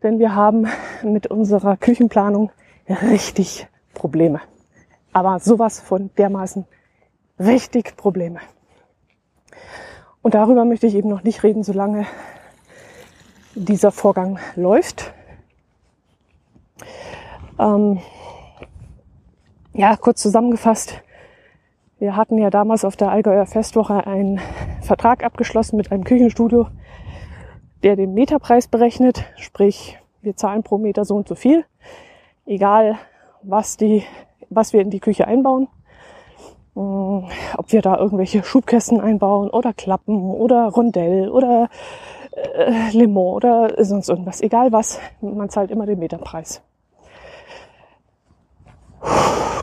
denn 0.03 0.19
wir 0.19 0.35
haben 0.35 0.67
mit 1.01 1.25
unserer 1.27 1.77
Küchenplanung 1.77 2.51
richtig 2.87 3.67
Probleme. 3.95 4.39
Aber 5.13 5.39
sowas 5.39 5.79
von 5.79 6.11
dermaßen 6.17 6.65
richtig 7.39 7.97
Probleme. 7.97 8.39
Und 10.21 10.35
darüber 10.35 10.63
möchte 10.63 10.85
ich 10.85 10.93
eben 10.93 11.09
noch 11.09 11.23
nicht 11.23 11.41
reden, 11.41 11.63
solange 11.63 12.05
dieser 13.55 13.91
Vorgang 13.91 14.37
läuft. 14.55 15.11
Ähm, 17.57 17.99
ja, 19.75 19.95
kurz 19.97 20.21
zusammengefasst. 20.21 21.01
Wir 21.99 22.15
hatten 22.15 22.37
ja 22.37 22.49
damals 22.49 22.85
auf 22.85 22.95
der 22.95 23.11
Allgäuer 23.11 23.45
Festwoche 23.45 24.07
einen 24.07 24.39
Vertrag 24.81 25.23
abgeschlossen 25.23 25.77
mit 25.77 25.91
einem 25.91 26.03
Küchenstudio, 26.03 26.67
der 27.83 27.95
den 27.95 28.13
Meterpreis 28.13 28.67
berechnet. 28.67 29.25
Sprich, 29.37 29.97
wir 30.21 30.35
zahlen 30.35 30.63
pro 30.63 30.77
Meter 30.77 31.05
so 31.05 31.15
und 31.15 31.27
so 31.27 31.35
viel. 31.35 31.65
Egal, 32.45 32.97
was 33.43 33.77
die, 33.77 34.03
was 34.49 34.73
wir 34.73 34.81
in 34.81 34.89
die 34.89 34.99
Küche 34.99 35.27
einbauen. 35.27 35.67
Mm, 36.73 37.25
ob 37.57 37.71
wir 37.71 37.81
da 37.81 37.97
irgendwelche 37.97 38.43
Schubkästen 38.43 38.99
einbauen 39.01 39.49
oder 39.49 39.73
Klappen 39.73 40.31
oder 40.31 40.67
Rondell 40.67 41.29
oder 41.29 41.69
äh, 42.31 42.91
Limo 42.91 43.33
oder 43.33 43.83
sonst 43.83 44.09
irgendwas. 44.09 44.41
Egal 44.41 44.71
was, 44.71 44.99
man 45.21 45.49
zahlt 45.49 45.71
immer 45.71 45.85
den 45.85 45.99
Meterpreis. 45.99 46.61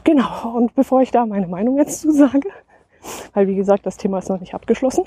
Genau, 0.04 0.56
und 0.56 0.74
bevor 0.74 1.00
ich 1.02 1.10
da 1.10 1.26
meine 1.26 1.46
Meinung 1.46 1.76
jetzt 1.76 2.00
zu 2.00 2.10
sage, 2.10 2.48
weil 3.34 3.46
wie 3.46 3.54
gesagt, 3.54 3.86
das 3.86 3.96
Thema 3.96 4.18
ist 4.18 4.28
noch 4.28 4.40
nicht 4.40 4.54
abgeschlossen, 4.54 5.04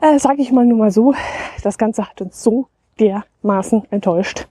äh, 0.00 0.18
sage 0.18 0.42
ich 0.42 0.52
mal 0.52 0.66
nur 0.66 0.78
mal 0.78 0.90
so, 0.90 1.14
das 1.62 1.78
Ganze 1.78 2.06
hat 2.08 2.20
uns 2.20 2.42
so 2.42 2.68
dermaßen 3.00 3.90
enttäuscht 3.90 4.46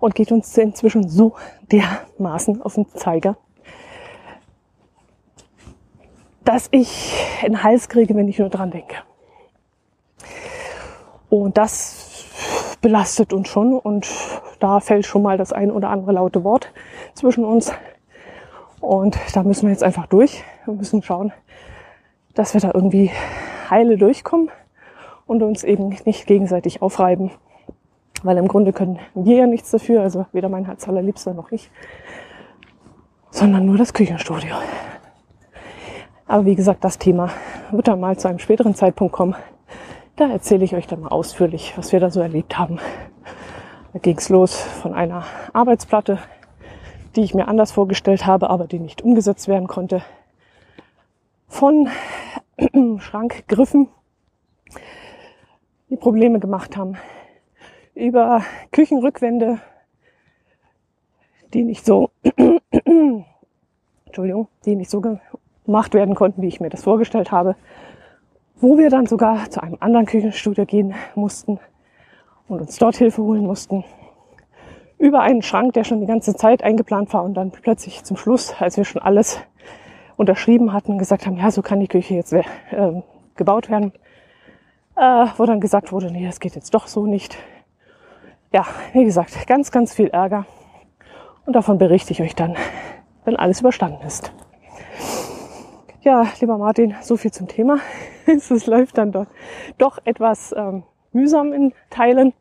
und 0.00 0.14
geht 0.14 0.32
uns 0.32 0.56
inzwischen 0.58 1.08
so 1.08 1.34
dermaßen 1.72 2.60
auf 2.60 2.74
den 2.74 2.88
Zeiger, 2.90 3.36
dass 6.44 6.68
ich 6.72 7.14
einen 7.42 7.62
Hals 7.62 7.88
kriege, 7.88 8.14
wenn 8.14 8.28
ich 8.28 8.38
nur 8.38 8.50
dran 8.50 8.70
denke. 8.70 8.96
Und 11.30 11.56
das 11.56 12.26
belastet 12.82 13.32
uns 13.32 13.48
schon 13.48 13.78
und 13.78 14.06
da 14.60 14.80
fällt 14.80 15.06
schon 15.06 15.22
mal 15.22 15.38
das 15.38 15.54
ein 15.54 15.70
oder 15.70 15.88
andere 15.88 16.12
laute 16.12 16.44
Wort 16.44 16.70
zwischen 17.14 17.44
uns. 17.44 17.72
Und 18.84 19.16
da 19.34 19.42
müssen 19.42 19.62
wir 19.62 19.70
jetzt 19.70 19.82
einfach 19.82 20.06
durch. 20.06 20.44
Wir 20.66 20.74
müssen 20.74 21.02
schauen, 21.02 21.32
dass 22.34 22.52
wir 22.52 22.60
da 22.60 22.72
irgendwie 22.74 23.10
heile 23.70 23.96
durchkommen 23.96 24.50
und 25.24 25.42
uns 25.42 25.64
eben 25.64 25.96
nicht 26.04 26.26
gegenseitig 26.26 26.82
aufreiben. 26.82 27.30
Weil 28.22 28.36
im 28.36 28.46
Grunde 28.46 28.74
können 28.74 28.98
wir 29.14 29.36
ja 29.36 29.46
nichts 29.46 29.70
dafür, 29.70 30.02
also 30.02 30.26
weder 30.32 30.50
mein 30.50 30.66
Herz 30.66 30.86
allerliebster 30.86 31.32
noch 31.32 31.50
ich, 31.50 31.70
sondern 33.30 33.64
nur 33.64 33.78
das 33.78 33.94
Küchenstudio. 33.94 34.54
Aber 36.26 36.44
wie 36.44 36.54
gesagt, 36.54 36.84
das 36.84 36.98
Thema 36.98 37.30
wird 37.70 37.88
dann 37.88 38.00
mal 38.00 38.18
zu 38.18 38.28
einem 38.28 38.38
späteren 38.38 38.74
Zeitpunkt 38.74 39.14
kommen. 39.14 39.34
Da 40.16 40.28
erzähle 40.28 40.62
ich 40.62 40.74
euch 40.74 40.86
dann 40.86 41.00
mal 41.00 41.08
ausführlich, 41.08 41.72
was 41.76 41.90
wir 41.92 42.00
da 42.00 42.10
so 42.10 42.20
erlebt 42.20 42.58
haben. 42.58 42.78
Da 43.94 43.98
ging 43.98 44.18
es 44.18 44.28
los 44.28 44.60
von 44.60 44.92
einer 44.92 45.24
Arbeitsplatte, 45.54 46.18
die 47.16 47.22
ich 47.22 47.34
mir 47.34 47.48
anders 47.48 47.72
vorgestellt 47.72 48.26
habe, 48.26 48.50
aber 48.50 48.66
die 48.66 48.78
nicht 48.78 49.02
umgesetzt 49.02 49.48
werden 49.48 49.68
konnte. 49.68 50.02
Von 51.48 51.88
Schrankgriffen, 52.98 53.88
die 55.90 55.96
Probleme 55.96 56.40
gemacht 56.40 56.76
haben. 56.76 56.96
Über 57.94 58.42
Küchenrückwände, 58.72 59.60
die 61.52 61.62
nicht 61.62 61.84
so, 61.84 62.10
Entschuldigung, 64.06 64.48
die 64.64 64.74
nicht 64.74 64.90
so 64.90 65.00
gemacht 65.00 65.94
werden 65.94 66.14
konnten, 66.14 66.42
wie 66.42 66.48
ich 66.48 66.60
mir 66.60 66.70
das 66.70 66.82
vorgestellt 66.82 67.30
habe. 67.30 67.54
Wo 68.56 68.78
wir 68.78 68.90
dann 68.90 69.06
sogar 69.06 69.50
zu 69.50 69.62
einem 69.62 69.76
anderen 69.80 70.06
Küchenstudio 70.06 70.64
gehen 70.64 70.94
mussten 71.14 71.60
und 72.48 72.60
uns 72.60 72.76
dort 72.78 72.96
Hilfe 72.96 73.22
holen 73.22 73.44
mussten. 73.44 73.84
Über 75.04 75.20
einen 75.20 75.42
Schrank, 75.42 75.74
der 75.74 75.84
schon 75.84 76.00
die 76.00 76.06
ganze 76.06 76.34
Zeit 76.34 76.64
eingeplant 76.64 77.12
war 77.12 77.24
und 77.24 77.34
dann 77.34 77.50
plötzlich 77.50 78.04
zum 78.04 78.16
Schluss, 78.16 78.54
als 78.58 78.78
wir 78.78 78.86
schon 78.86 79.02
alles 79.02 79.38
unterschrieben 80.16 80.72
hatten, 80.72 80.96
gesagt 80.96 81.26
haben, 81.26 81.36
ja, 81.36 81.50
so 81.50 81.60
kann 81.60 81.78
die 81.78 81.88
Küche 81.88 82.14
jetzt 82.14 82.32
äh, 82.32 82.42
gebaut 83.36 83.68
werden, 83.68 83.92
äh, 84.96 85.26
wo 85.36 85.44
dann 85.44 85.60
gesagt 85.60 85.92
wurde, 85.92 86.10
nee, 86.10 86.24
das 86.24 86.40
geht 86.40 86.54
jetzt 86.54 86.72
doch 86.72 86.86
so 86.86 87.04
nicht. 87.04 87.36
Ja, 88.50 88.64
wie 88.94 89.04
gesagt, 89.04 89.46
ganz, 89.46 89.70
ganz 89.70 89.92
viel 89.92 90.08
Ärger. 90.08 90.46
Und 91.44 91.52
davon 91.52 91.76
berichte 91.76 92.12
ich 92.12 92.22
euch 92.22 92.34
dann, 92.34 92.56
wenn 93.26 93.36
alles 93.36 93.60
überstanden 93.60 94.06
ist. 94.06 94.32
Ja, 96.00 96.24
lieber 96.40 96.56
Martin, 96.56 96.94
so 97.02 97.18
viel 97.18 97.30
zum 97.30 97.46
Thema. 97.46 97.78
es 98.26 98.66
läuft 98.66 98.96
dann 98.96 99.12
doch, 99.12 99.26
doch 99.76 99.98
etwas 100.06 100.54
ähm, 100.56 100.84
mühsam 101.12 101.52
in 101.52 101.74
Teilen, 101.90 102.32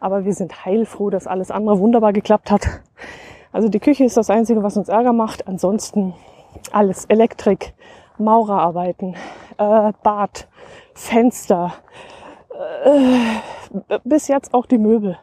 aber 0.00 0.24
wir 0.24 0.34
sind 0.34 0.64
heilfroh, 0.64 1.10
dass 1.10 1.26
alles 1.26 1.50
andere 1.50 1.78
wunderbar 1.78 2.12
geklappt 2.12 2.50
hat. 2.50 2.66
Also 3.52 3.68
die 3.68 3.80
Küche 3.80 4.04
ist 4.04 4.16
das 4.16 4.30
Einzige, 4.30 4.62
was 4.62 4.76
uns 4.76 4.88
Ärger 4.88 5.12
macht. 5.12 5.48
Ansonsten 5.48 6.14
alles 6.70 7.06
Elektrik, 7.06 7.72
Maurerarbeiten, 8.18 9.14
äh, 9.58 9.92
Bad, 10.02 10.48
Fenster, 10.94 11.72
äh, 12.84 13.98
bis 14.04 14.28
jetzt 14.28 14.54
auch 14.54 14.66
die 14.66 14.78
Möbel. 14.78 15.18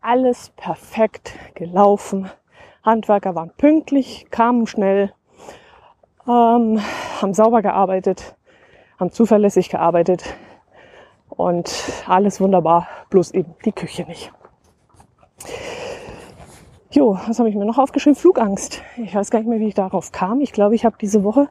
Alles 0.00 0.50
perfekt 0.56 1.34
gelaufen. 1.54 2.30
Handwerker 2.82 3.34
waren 3.34 3.50
pünktlich, 3.56 4.26
kamen 4.30 4.66
schnell, 4.66 5.12
ähm, 6.26 6.80
haben 7.20 7.34
sauber 7.34 7.62
gearbeitet, 7.62 8.34
haben 8.98 9.12
zuverlässig 9.12 9.68
gearbeitet 9.68 10.24
und 11.42 11.72
alles 12.06 12.40
wunderbar, 12.40 12.86
bloß 13.10 13.32
eben 13.32 13.54
die 13.64 13.72
Küche 13.72 14.04
nicht. 14.04 14.32
Jo, 16.90 17.18
was 17.26 17.38
habe 17.38 17.48
ich 17.48 17.54
mir 17.54 17.64
noch 17.64 17.78
aufgeschrieben? 17.78 18.16
Flugangst. 18.16 18.82
Ich 18.96 19.14
weiß 19.14 19.30
gar 19.30 19.38
nicht 19.38 19.48
mehr, 19.48 19.60
wie 19.60 19.68
ich 19.68 19.74
darauf 19.74 20.12
kam. 20.12 20.40
Ich 20.40 20.52
glaube, 20.52 20.74
ich 20.74 20.84
habe 20.84 20.96
diese 21.00 21.24
Woche 21.24 21.48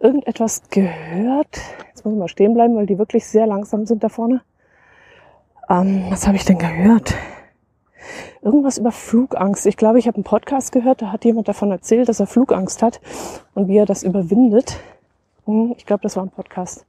irgendetwas 0.00 0.62
gehört. 0.70 1.60
Jetzt 1.88 2.04
muss 2.04 2.14
ich 2.14 2.18
mal 2.18 2.28
stehen 2.28 2.54
bleiben, 2.54 2.76
weil 2.76 2.86
die 2.86 2.98
wirklich 2.98 3.26
sehr 3.26 3.46
langsam 3.46 3.86
sind 3.86 4.02
da 4.02 4.08
vorne. 4.08 4.42
Ähm, 5.68 6.06
was 6.10 6.26
habe 6.26 6.36
ich 6.36 6.44
denn 6.44 6.58
gehört? 6.58 7.14
irgendwas 8.46 8.78
über 8.78 8.92
Flugangst. 8.92 9.66
Ich 9.66 9.76
glaube, 9.76 9.98
ich 9.98 10.06
habe 10.06 10.16
einen 10.16 10.24
Podcast 10.24 10.70
gehört, 10.70 11.02
da 11.02 11.10
hat 11.10 11.24
jemand 11.24 11.48
davon 11.48 11.70
erzählt, 11.72 12.08
dass 12.08 12.20
er 12.20 12.28
Flugangst 12.28 12.80
hat 12.80 13.00
und 13.54 13.66
wie 13.66 13.76
er 13.76 13.86
das 13.86 14.04
überwindet. 14.04 14.78
Hm, 15.46 15.74
ich 15.76 15.84
glaube, 15.84 16.02
das 16.02 16.16
war 16.16 16.24
ein 16.24 16.30
Podcast. 16.30 16.86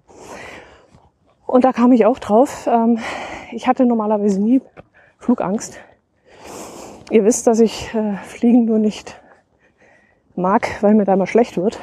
Und 1.48 1.64
da 1.64 1.72
kam 1.72 1.92
ich 1.94 2.06
auch 2.06 2.20
drauf. 2.20 2.68
Ähm, 2.72 3.00
ich 3.52 3.68
hatte 3.68 3.86
normalerweise 3.86 4.40
nie 4.42 4.62
Flugangst. 5.18 5.80
Ihr 7.10 7.24
wisst, 7.24 7.48
dass 7.48 7.62
ich 7.62 7.94
äh, 7.96 8.18
Fliegen 8.18 8.66
nur 8.66 8.80
nicht 8.80 9.20
mag, 10.36 10.68
weil 10.82 10.94
mir 10.94 11.06
da 11.06 11.14
immer 11.14 11.26
schlecht 11.26 11.56
wird. 11.56 11.80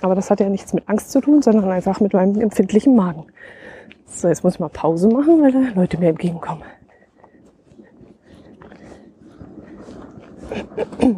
Aber 0.00 0.14
das 0.14 0.30
hat 0.30 0.40
ja 0.40 0.48
nichts 0.48 0.72
mit 0.72 0.88
Angst 0.88 1.12
zu 1.12 1.20
tun, 1.20 1.42
sondern 1.42 1.70
einfach 1.70 2.00
mit 2.00 2.14
meinem 2.14 2.40
empfindlichen 2.40 2.96
Magen. 2.96 3.26
So, 4.06 4.28
jetzt 4.28 4.42
muss 4.42 4.54
ich 4.54 4.60
mal 4.60 4.70
Pause 4.70 5.08
machen, 5.08 5.42
weil 5.42 5.52
da 5.52 5.60
Leute 5.74 5.98
mir 5.98 6.08
entgegenkommen. 6.08 6.62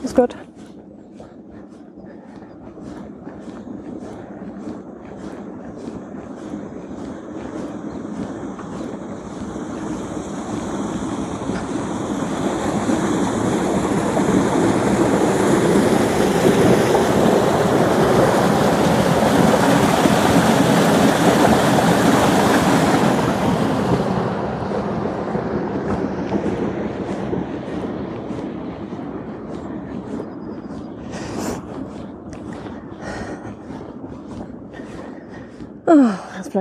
Grüß 0.00 0.14
Gott. 0.14 0.36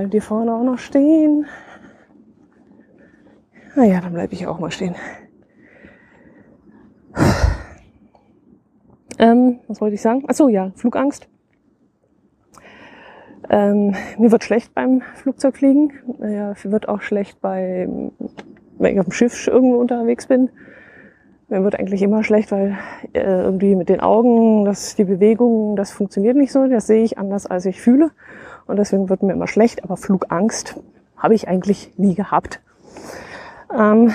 Bleibt 0.06 0.14
die 0.14 0.22
vorne 0.22 0.54
auch 0.54 0.64
noch 0.64 0.78
stehen. 0.78 1.48
Naja, 3.76 4.02
dann 4.02 4.14
bleibe 4.14 4.34
ich 4.34 4.46
auch 4.46 4.60
mal 4.60 4.70
stehen. 4.70 4.94
Ähm, 9.18 9.62
was 9.68 9.82
wollte 9.82 9.96
ich 9.96 10.04
sagen? 10.04 10.24
Ach 10.28 10.36
so, 10.36 10.48
ja, 10.48 10.72
Flugangst. 10.76 11.28
Ähm, 13.50 13.96
mir 14.20 14.32
wird 14.32 14.44
schlecht 14.44 14.76
beim 14.76 15.02
Flugzeugfliegen. 15.16 15.94
Ja, 16.20 16.54
wird 16.66 16.88
auch 16.88 17.02
schlecht 17.02 17.42
bei, 17.42 17.90
wenn 18.78 18.94
ich 18.94 19.00
auf 19.00 19.08
dem 19.08 19.12
Schiff 19.12 19.48
irgendwo 19.48 19.78
unterwegs 19.78 20.28
bin. 20.28 20.52
Mir 21.48 21.64
wird 21.64 21.78
eigentlich 21.78 22.02
immer 22.02 22.24
schlecht, 22.24 22.52
weil 22.52 22.76
äh, 23.14 23.22
irgendwie 23.22 23.76
mit 23.76 23.90
den 23.90 24.00
Augen, 24.00 24.66
das, 24.66 24.96
die 24.96 25.04
Bewegungen, 25.04 25.76
das 25.76 25.92
funktioniert 25.92 26.36
nicht 26.36 26.52
so. 26.52 26.68
Das 26.68 26.88
sehe 26.88 27.04
ich 27.04 27.20
anders, 27.20 27.46
als 27.46 27.66
ich 27.66 27.82
fühle. 27.82 28.10
Und 28.66 28.78
deswegen 28.78 29.10
wird 29.10 29.22
mir 29.22 29.34
immer 29.34 29.48
schlecht. 29.48 29.84
Aber 29.84 29.96
Flugangst 29.96 30.80
habe 31.18 31.36
ich 31.36 31.48
eigentlich 31.48 31.94
nie 31.98 32.16
gehabt. 32.16 32.62
Ähm, 33.72 34.12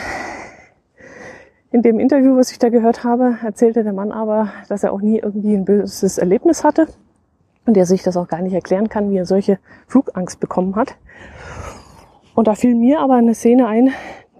in 1.70 1.82
dem 1.82 2.00
Interview, 2.00 2.36
was 2.36 2.50
ich 2.50 2.58
da 2.58 2.68
gehört 2.68 3.04
habe, 3.04 3.36
erzählte 3.44 3.84
der 3.84 3.92
Mann 3.92 4.10
aber, 4.10 4.52
dass 4.68 4.82
er 4.82 4.92
auch 4.92 5.00
nie 5.00 5.20
irgendwie 5.20 5.54
ein 5.54 5.64
böses 5.64 6.18
Erlebnis 6.18 6.64
hatte 6.64 6.88
und 7.64 7.74
der 7.74 7.86
sich 7.86 8.02
das 8.02 8.16
auch 8.16 8.26
gar 8.26 8.42
nicht 8.42 8.54
erklären 8.54 8.88
kann, 8.88 9.08
wie 9.12 9.18
er 9.18 9.26
solche 9.26 9.60
Flugangst 9.86 10.40
bekommen 10.40 10.74
hat. 10.74 10.96
Und 12.34 12.48
da 12.48 12.56
fiel 12.56 12.74
mir 12.74 12.98
aber 12.98 13.14
eine 13.14 13.36
Szene 13.36 13.68
ein, 13.68 13.90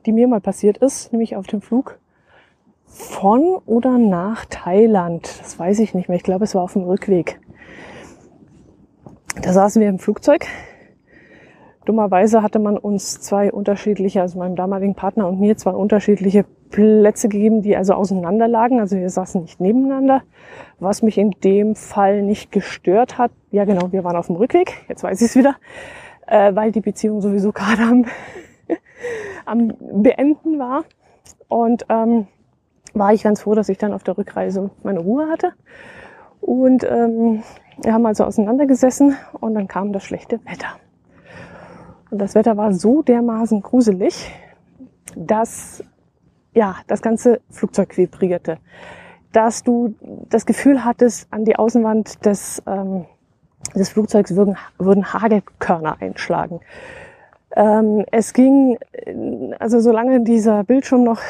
die 0.07 0.13
mir 0.13 0.27
mal 0.27 0.41
passiert 0.41 0.79
ist, 0.79 1.13
nämlich 1.13 1.37
auf 1.37 1.47
dem 1.47 1.61
Flug 1.61 2.00
von 2.91 3.57
oder 3.67 3.99
nach 3.99 4.45
Thailand. 4.47 5.41
Das 5.41 5.59
weiß 5.59 5.79
ich 5.79 5.95
nicht 5.95 6.09
mehr. 6.09 6.17
Ich 6.17 6.25
glaube, 6.25 6.45
es 6.45 6.55
war 6.55 6.63
auf 6.63 6.73
dem 6.73 6.83
Rückweg. 6.83 7.41
Da 9.41 9.53
saßen 9.53 9.81
wir 9.81 9.89
im 9.89 9.99
Flugzeug. 9.99 10.47
Dummerweise 11.87 12.43
hatte 12.43 12.59
man 12.59 12.77
uns 12.77 13.21
zwei 13.21 13.51
unterschiedliche, 13.53 14.21
also 14.21 14.39
meinem 14.39 14.55
damaligen 14.55 14.95
Partner 14.95 15.27
und 15.29 15.41
mir 15.41 15.57
zwei 15.57 15.71
unterschiedliche 15.71 16.45
Plätze 16.71 17.29
gegeben, 17.29 17.63
die 17.63 17.77
also 17.77 17.95
auseinander 17.95 18.49
lagen. 18.49 18.81
Also 18.81 18.97
wir 18.97 19.09
saßen 19.09 19.41
nicht 19.41 19.61
nebeneinander. 19.61 20.23
Was 20.79 21.03
mich 21.03 21.17
in 21.17 21.31
dem 21.43 21.77
Fall 21.77 22.23
nicht 22.23 22.53
gestört 22.53 23.19
hat, 23.19 23.31
ja 23.51 23.65
genau, 23.65 23.93
wir 23.93 24.05
waren 24.05 24.17
auf 24.17 24.27
dem 24.27 24.37
Rückweg, 24.37 24.85
jetzt 24.89 25.03
weiß 25.03 25.21
ich 25.21 25.29
es 25.29 25.37
wieder, 25.37 25.57
äh, 26.27 26.55
weil 26.55 26.71
die 26.71 26.81
Beziehung 26.81 27.21
sowieso 27.21 27.53
gerade 27.53 27.83
am, 27.83 28.05
am 29.47 29.73
Beenden 30.03 30.59
war. 30.59 30.85
Und 31.49 31.87
ähm, 31.89 32.27
war 32.95 33.13
ich 33.13 33.23
ganz 33.23 33.43
froh, 33.43 33.55
dass 33.55 33.69
ich 33.69 33.79
dann 33.79 33.93
auf 33.93 34.03
der 34.03 34.17
Rückreise 34.17 34.71
meine 34.83 35.01
Ruhe 35.01 35.29
hatte. 35.29 35.53
Und 36.41 36.85
ähm, 36.85 37.43
wir 37.83 37.93
haben 37.93 38.07
also 38.07 38.25
auseinandergesessen 38.25 39.17
und 39.41 39.55
dann 39.55 39.69
kam 39.69 39.93
das 39.93 40.05
schlechte 40.05 40.41
Wetter. 40.47 40.79
Und 42.11 42.19
das 42.19 42.35
Wetter 42.35 42.57
war 42.57 42.73
so 42.73 43.03
dermaßen 43.03 43.63
gruselig, 43.63 44.33
dass 45.17 45.85
ja 46.55 46.77
das 46.87 47.03
ganze 47.03 47.41
Flugzeug 47.51 47.97
vibrierte, 47.97 48.59
dass 49.33 49.63
du 49.63 49.95
das 50.29 50.47
Gefühl 50.47 50.85
hattest, 50.85 51.33
an 51.33 51.45
die 51.45 51.57
Außenwand 51.57 52.25
des, 52.25 52.63
ähm, 52.67 53.07
des 53.75 53.91
Flugzeugs 53.91 54.35
würden, 54.35 54.57
würden 54.79 55.13
Hagelkörner 55.13 55.99
einschlagen. 56.01 56.61
Ähm, 57.57 58.05
es 58.13 58.33
ging, 58.33 58.79
also 59.59 59.81
solange 59.81 60.23
dieser 60.23 60.63
Bildschirm 60.63 61.03
noch 61.03 61.21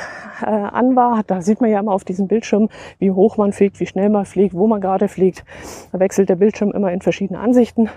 äh, 0.43 0.47
an 0.47 0.95
war, 0.95 1.23
da 1.27 1.41
sieht 1.41 1.61
man 1.61 1.71
ja 1.71 1.81
immer 1.81 1.93
auf 1.93 2.05
diesem 2.05 2.29
Bildschirm, 2.29 2.69
wie 2.99 3.11
hoch 3.11 3.39
man 3.39 3.53
fliegt, 3.53 3.81
wie 3.81 3.87
schnell 3.87 4.11
man 4.11 4.27
fliegt, 4.27 4.55
wo 4.55 4.67
man 4.67 4.81
gerade 4.81 5.09
fliegt. 5.09 5.45
Da 5.93 5.99
wechselt 5.99 6.29
der 6.29 6.37
Bildschirm 6.37 6.73
immer 6.73 6.93
in 6.93 7.01
verschiedene 7.01 7.41
Ansichten. 7.41 7.89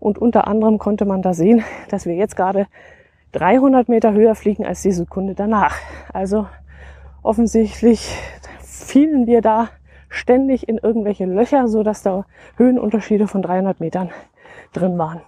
Und 0.00 0.18
unter 0.18 0.48
anderem 0.48 0.78
konnte 0.78 1.04
man 1.04 1.22
da 1.22 1.34
sehen, 1.34 1.62
dass 1.90 2.06
wir 2.06 2.14
jetzt 2.14 2.34
gerade 2.34 2.66
300 3.32 3.88
Meter 3.88 4.12
höher 4.12 4.34
fliegen 4.34 4.66
als 4.66 4.82
die 4.82 4.92
Sekunde 4.92 5.34
danach. 5.34 5.76
Also 6.12 6.46
offensichtlich 7.22 8.12
fielen 8.62 9.26
wir 9.26 9.42
da 9.42 9.68
ständig 10.08 10.68
in 10.68 10.78
irgendwelche 10.78 11.26
Löcher, 11.26 11.68
so 11.68 11.84
dass 11.84 12.02
da 12.02 12.24
Höhenunterschiede 12.56 13.28
von 13.28 13.42
300 13.42 13.78
Metern 13.78 14.10
drin 14.72 14.98
waren. 14.98 15.20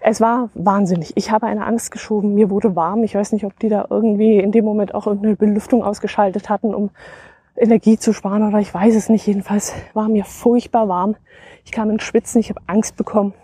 Es 0.00 0.20
war 0.20 0.48
wahnsinnig. 0.54 1.12
Ich 1.16 1.30
habe 1.30 1.46
eine 1.46 1.66
Angst 1.66 1.90
geschoben. 1.90 2.34
Mir 2.34 2.48
wurde 2.48 2.74
warm. 2.74 3.04
Ich 3.04 3.14
weiß 3.14 3.32
nicht, 3.32 3.44
ob 3.44 3.58
die 3.58 3.68
da 3.68 3.86
irgendwie 3.90 4.38
in 4.38 4.50
dem 4.50 4.64
Moment 4.64 4.94
auch 4.94 5.06
irgendeine 5.06 5.36
Belüftung 5.36 5.84
ausgeschaltet 5.84 6.48
hatten, 6.48 6.74
um 6.74 6.90
Energie 7.54 7.98
zu 7.98 8.14
sparen 8.14 8.42
oder 8.48 8.58
ich 8.58 8.72
weiß 8.72 8.94
es 8.96 9.10
nicht. 9.10 9.26
Jedenfalls 9.26 9.74
war 9.92 10.08
mir 10.08 10.24
furchtbar 10.24 10.88
warm. 10.88 11.16
Ich 11.64 11.72
kam 11.72 11.90
in 11.90 12.00
Schwitzen. 12.00 12.40
Ich 12.40 12.48
habe 12.48 12.60
Angst 12.66 12.96
bekommen. 12.96 13.34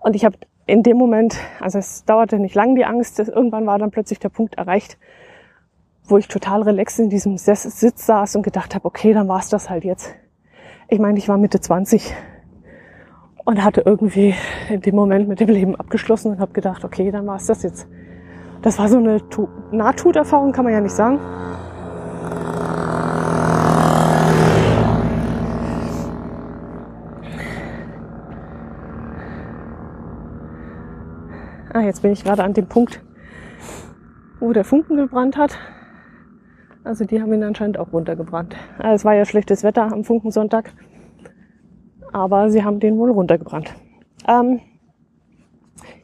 Und 0.00 0.14
ich 0.14 0.26
habe 0.26 0.36
in 0.66 0.82
dem 0.82 0.98
Moment, 0.98 1.36
also 1.60 1.78
es 1.78 2.04
dauerte 2.04 2.38
nicht 2.38 2.54
lang 2.54 2.74
die 2.74 2.84
Angst, 2.84 3.18
irgendwann 3.18 3.66
war 3.66 3.78
dann 3.78 3.90
plötzlich 3.90 4.18
der 4.18 4.28
Punkt 4.28 4.56
erreicht, 4.56 4.98
wo 6.04 6.18
ich 6.18 6.28
total 6.28 6.62
relaxed 6.62 6.98
in 6.98 7.08
diesem 7.08 7.38
Sitz 7.38 8.04
saß 8.04 8.36
und 8.36 8.42
gedacht 8.42 8.74
habe, 8.74 8.84
okay, 8.84 9.14
dann 9.14 9.28
war 9.28 9.40
es 9.40 9.48
das 9.48 9.70
halt 9.70 9.84
jetzt. 9.84 10.14
Ich 10.88 10.98
meine, 10.98 11.18
ich 11.18 11.28
war 11.28 11.38
Mitte 11.38 11.60
20 11.60 12.14
und 13.48 13.64
hatte 13.64 13.80
irgendwie 13.86 14.34
in 14.68 14.82
dem 14.82 14.94
Moment 14.94 15.26
mit 15.26 15.40
dem 15.40 15.48
Leben 15.48 15.74
abgeschlossen 15.74 16.32
und 16.32 16.38
habe 16.38 16.52
gedacht, 16.52 16.84
okay, 16.84 17.10
dann 17.10 17.26
war 17.26 17.36
es 17.36 17.46
das 17.46 17.62
jetzt. 17.62 17.88
Das 18.60 18.78
war 18.78 18.90
so 18.90 18.98
eine 18.98 19.22
Nahtoderfahrung, 19.72 20.52
kann 20.52 20.64
man 20.64 20.74
ja 20.74 20.82
nicht 20.82 20.94
sagen. 20.94 21.18
Ah, 31.72 31.80
jetzt 31.80 32.02
bin 32.02 32.12
ich 32.12 32.24
gerade 32.24 32.44
an 32.44 32.52
dem 32.52 32.66
Punkt, 32.66 33.02
wo 34.40 34.52
der 34.52 34.64
Funken 34.64 34.98
gebrannt 34.98 35.38
hat. 35.38 35.56
Also 36.84 37.06
die 37.06 37.22
haben 37.22 37.32
ihn 37.32 37.42
anscheinend 37.44 37.78
auch 37.78 37.94
runtergebrannt. 37.94 38.56
Also 38.76 38.94
es 38.94 39.04
war 39.06 39.14
ja 39.14 39.24
schlechtes 39.24 39.64
Wetter 39.64 39.90
am 39.90 40.04
Funkensonntag 40.04 40.74
aber 42.12 42.50
sie 42.50 42.64
haben 42.64 42.80
den 42.80 42.98
wohl 42.98 43.10
runtergebrannt. 43.10 43.74
Ähm, 44.26 44.60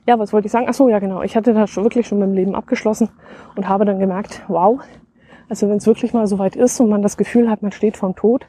ja, 0.07 0.19
was 0.19 0.33
wollte 0.33 0.47
ich 0.47 0.53
sagen? 0.53 0.67
Ach 0.69 0.75
so, 0.75 0.89
ja 0.89 0.99
genau. 0.99 1.23
Ich 1.23 1.37
hatte 1.37 1.55
da 1.55 1.67
schon 1.67 1.85
wirklich 1.85 2.07
schon 2.07 2.19
mit 2.19 2.29
dem 2.29 2.35
Leben 2.35 2.55
abgeschlossen 2.55 3.09
und 3.57 3.69
habe 3.69 3.85
dann 3.85 3.99
gemerkt, 3.99 4.43
wow, 4.49 4.81
also 5.49 5.69
wenn 5.69 5.77
es 5.77 5.87
wirklich 5.87 6.13
mal 6.13 6.27
so 6.27 6.39
weit 6.39 6.57
ist 6.57 6.81
und 6.81 6.89
man 6.89 7.03
das 7.03 7.17
Gefühl 7.17 7.51
hat, 7.51 7.63
man 7.63 7.73
steht 7.73 7.97
vorm 7.97 8.15
Tod, 8.15 8.47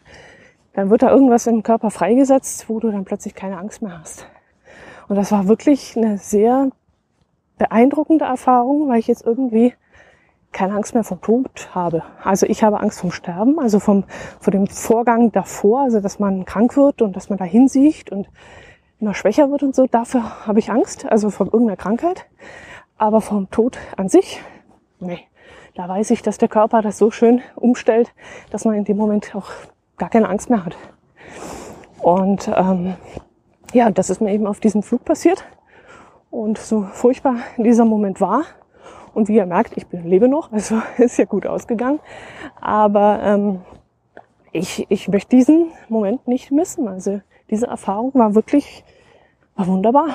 dann 0.74 0.90
wird 0.90 1.04
da 1.04 1.12
irgendwas 1.12 1.48
im 1.48 1.64
Körper 1.64 1.90
freigesetzt, 1.90 2.70
wo 2.70 2.80
du 2.80 2.92
dann 2.92 3.06
plötzlich 3.06 3.36
keine 3.36 3.58
Angst 3.58 3.82
mehr 3.82 4.00
hast. 4.00 4.28
Und 5.08 5.16
das 5.16 5.32
war 5.32 5.48
wirklich 5.48 5.96
eine 5.96 6.18
sehr 6.18 6.70
beeindruckende 7.58 8.26
Erfahrung, 8.26 8.90
weil 8.90 9.00
ich 9.00 9.08
jetzt 9.08 9.26
irgendwie 9.26 9.74
keine 10.56 10.74
Angst 10.74 10.94
mehr 10.94 11.04
vom 11.04 11.20
Tod 11.22 11.70
habe. 11.76 12.02
Also 12.24 12.46
ich 12.46 12.64
habe 12.64 12.80
Angst 12.80 13.02
vom 13.02 13.12
Sterben, 13.12 13.60
also 13.60 13.80
vom, 13.80 14.06
vor 14.40 14.52
dem 14.52 14.68
Vorgang 14.68 15.34
davor, 15.34 15.82
also 15.82 16.00
dass 16.00 16.18
man 16.18 16.46
krank 16.46 16.78
wird 16.78 17.02
und 17.02 17.14
dass 17.14 17.30
man 17.30 17.38
dahin 17.38 17.68
sieht 17.68 18.10
und 18.10 18.30
immer 19.02 19.14
schwächer 19.14 19.52
wird 19.52 19.64
und 19.64 19.76
so. 19.76 19.86
Dafür 19.86 20.48
habe 20.48 20.60
ich 20.60 20.72
Angst, 20.72 21.06
also 21.12 21.30
von 21.30 21.48
irgendeiner 21.48 21.76
Krankheit. 21.76 22.26
Aber 22.98 23.20
vom 23.20 23.52
Tod 23.52 23.78
an 23.98 24.08
sich, 24.08 24.42
nee. 25.00 25.20
Da 25.76 25.90
weiß 25.90 26.12
ich, 26.12 26.22
dass 26.22 26.38
der 26.38 26.48
Körper 26.48 26.82
das 26.82 26.98
so 26.98 27.12
schön 27.12 27.42
umstellt, 27.58 28.14
dass 28.50 28.64
man 28.64 28.76
in 28.76 28.86
dem 28.86 28.96
Moment 28.96 29.36
auch 29.36 29.52
gar 29.98 30.10
keine 30.10 30.30
Angst 30.30 30.50
mehr 30.50 30.66
hat. 30.66 30.78
Und 32.02 32.50
ähm, 32.56 32.96
ja, 33.74 33.92
das 33.92 34.10
ist 34.10 34.22
mir 34.22 34.32
eben 34.32 34.48
auf 34.48 34.62
diesem 34.62 34.84
Flug 34.84 35.04
passiert. 35.04 35.44
Und 36.32 36.58
so 36.58 36.84
furchtbar 36.84 37.36
dieser 37.58 37.84
Moment 37.84 38.22
war, 38.22 38.44
und 39.16 39.30
wie 39.30 39.38
ihr 39.38 39.46
merkt, 39.46 39.78
ich 39.78 39.86
lebe 39.92 40.28
noch, 40.28 40.52
also 40.52 40.82
ist 40.98 41.18
ja 41.18 41.26
gut 41.26 41.48
ausgegangen. 41.48 42.00
Aber 42.60 43.22
ähm, 43.24 43.62
ich, 44.52 44.86
ich 44.90 45.08
möchte 45.08 45.36
diesen 45.36 45.72
Moment 45.90 46.28
nicht 46.28 46.52
missen. 46.52 46.88
Also 46.88 47.22
diese 47.50 47.68
Erfahrung 47.68 48.14
war 48.14 48.36
wirklich, 48.36 48.84
war 49.56 49.68
wunderbar. 49.68 50.10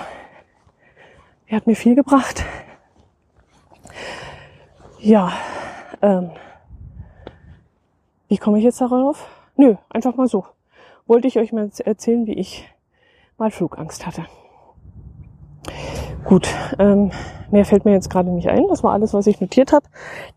Die 1.48 1.56
hat 1.56 1.66
mir 1.66 1.74
viel 1.74 1.94
gebracht. 1.94 2.44
Ja, 4.98 5.32
ähm, 6.02 6.30
wie 8.28 8.36
komme 8.36 8.58
ich 8.58 8.64
jetzt 8.64 8.82
darauf? 8.82 9.26
Nö, 9.56 9.76
einfach 9.88 10.14
mal 10.14 10.28
so. 10.28 10.44
Wollte 11.06 11.26
ich 11.26 11.38
euch 11.38 11.52
mal 11.52 11.70
erzählen, 11.84 12.26
wie 12.26 12.34
ich 12.34 12.68
mal 13.38 13.50
Flugangst 13.50 14.06
hatte. 14.06 14.26
Gut, 16.24 16.48
ähm, 16.78 17.10
mehr 17.50 17.64
fällt 17.64 17.84
mir 17.84 17.92
jetzt 17.92 18.10
gerade 18.10 18.30
nicht 18.30 18.48
ein. 18.48 18.66
Das 18.68 18.84
war 18.84 18.92
alles, 18.92 19.14
was 19.14 19.26
ich 19.26 19.40
notiert 19.40 19.72
habe. 19.72 19.86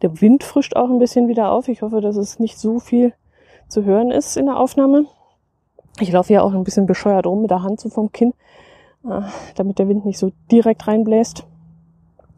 Der 0.01 0.21
Wind 0.21 0.43
frischt 0.43 0.75
auch 0.75 0.89
ein 0.89 0.99
bisschen 0.99 1.27
wieder 1.27 1.51
auf. 1.51 1.67
Ich 1.67 1.81
hoffe, 1.81 2.01
dass 2.01 2.15
es 2.15 2.39
nicht 2.39 2.57
so 2.57 2.79
viel 2.79 3.13
zu 3.67 3.83
hören 3.83 4.11
ist 4.11 4.37
in 4.37 4.45
der 4.45 4.57
Aufnahme. 4.57 5.05
Ich 5.99 6.11
laufe 6.11 6.33
ja 6.33 6.41
auch 6.41 6.53
ein 6.53 6.63
bisschen 6.63 6.85
bescheuert 6.85 7.27
rum 7.27 7.41
mit 7.41 7.51
der 7.51 7.63
Hand 7.63 7.79
so 7.79 7.89
vom 7.89 8.11
Kinn, 8.11 8.33
äh, 9.07 9.21
damit 9.55 9.77
der 9.77 9.87
Wind 9.87 10.05
nicht 10.05 10.17
so 10.17 10.31
direkt 10.51 10.87
reinbläst. 10.87 11.45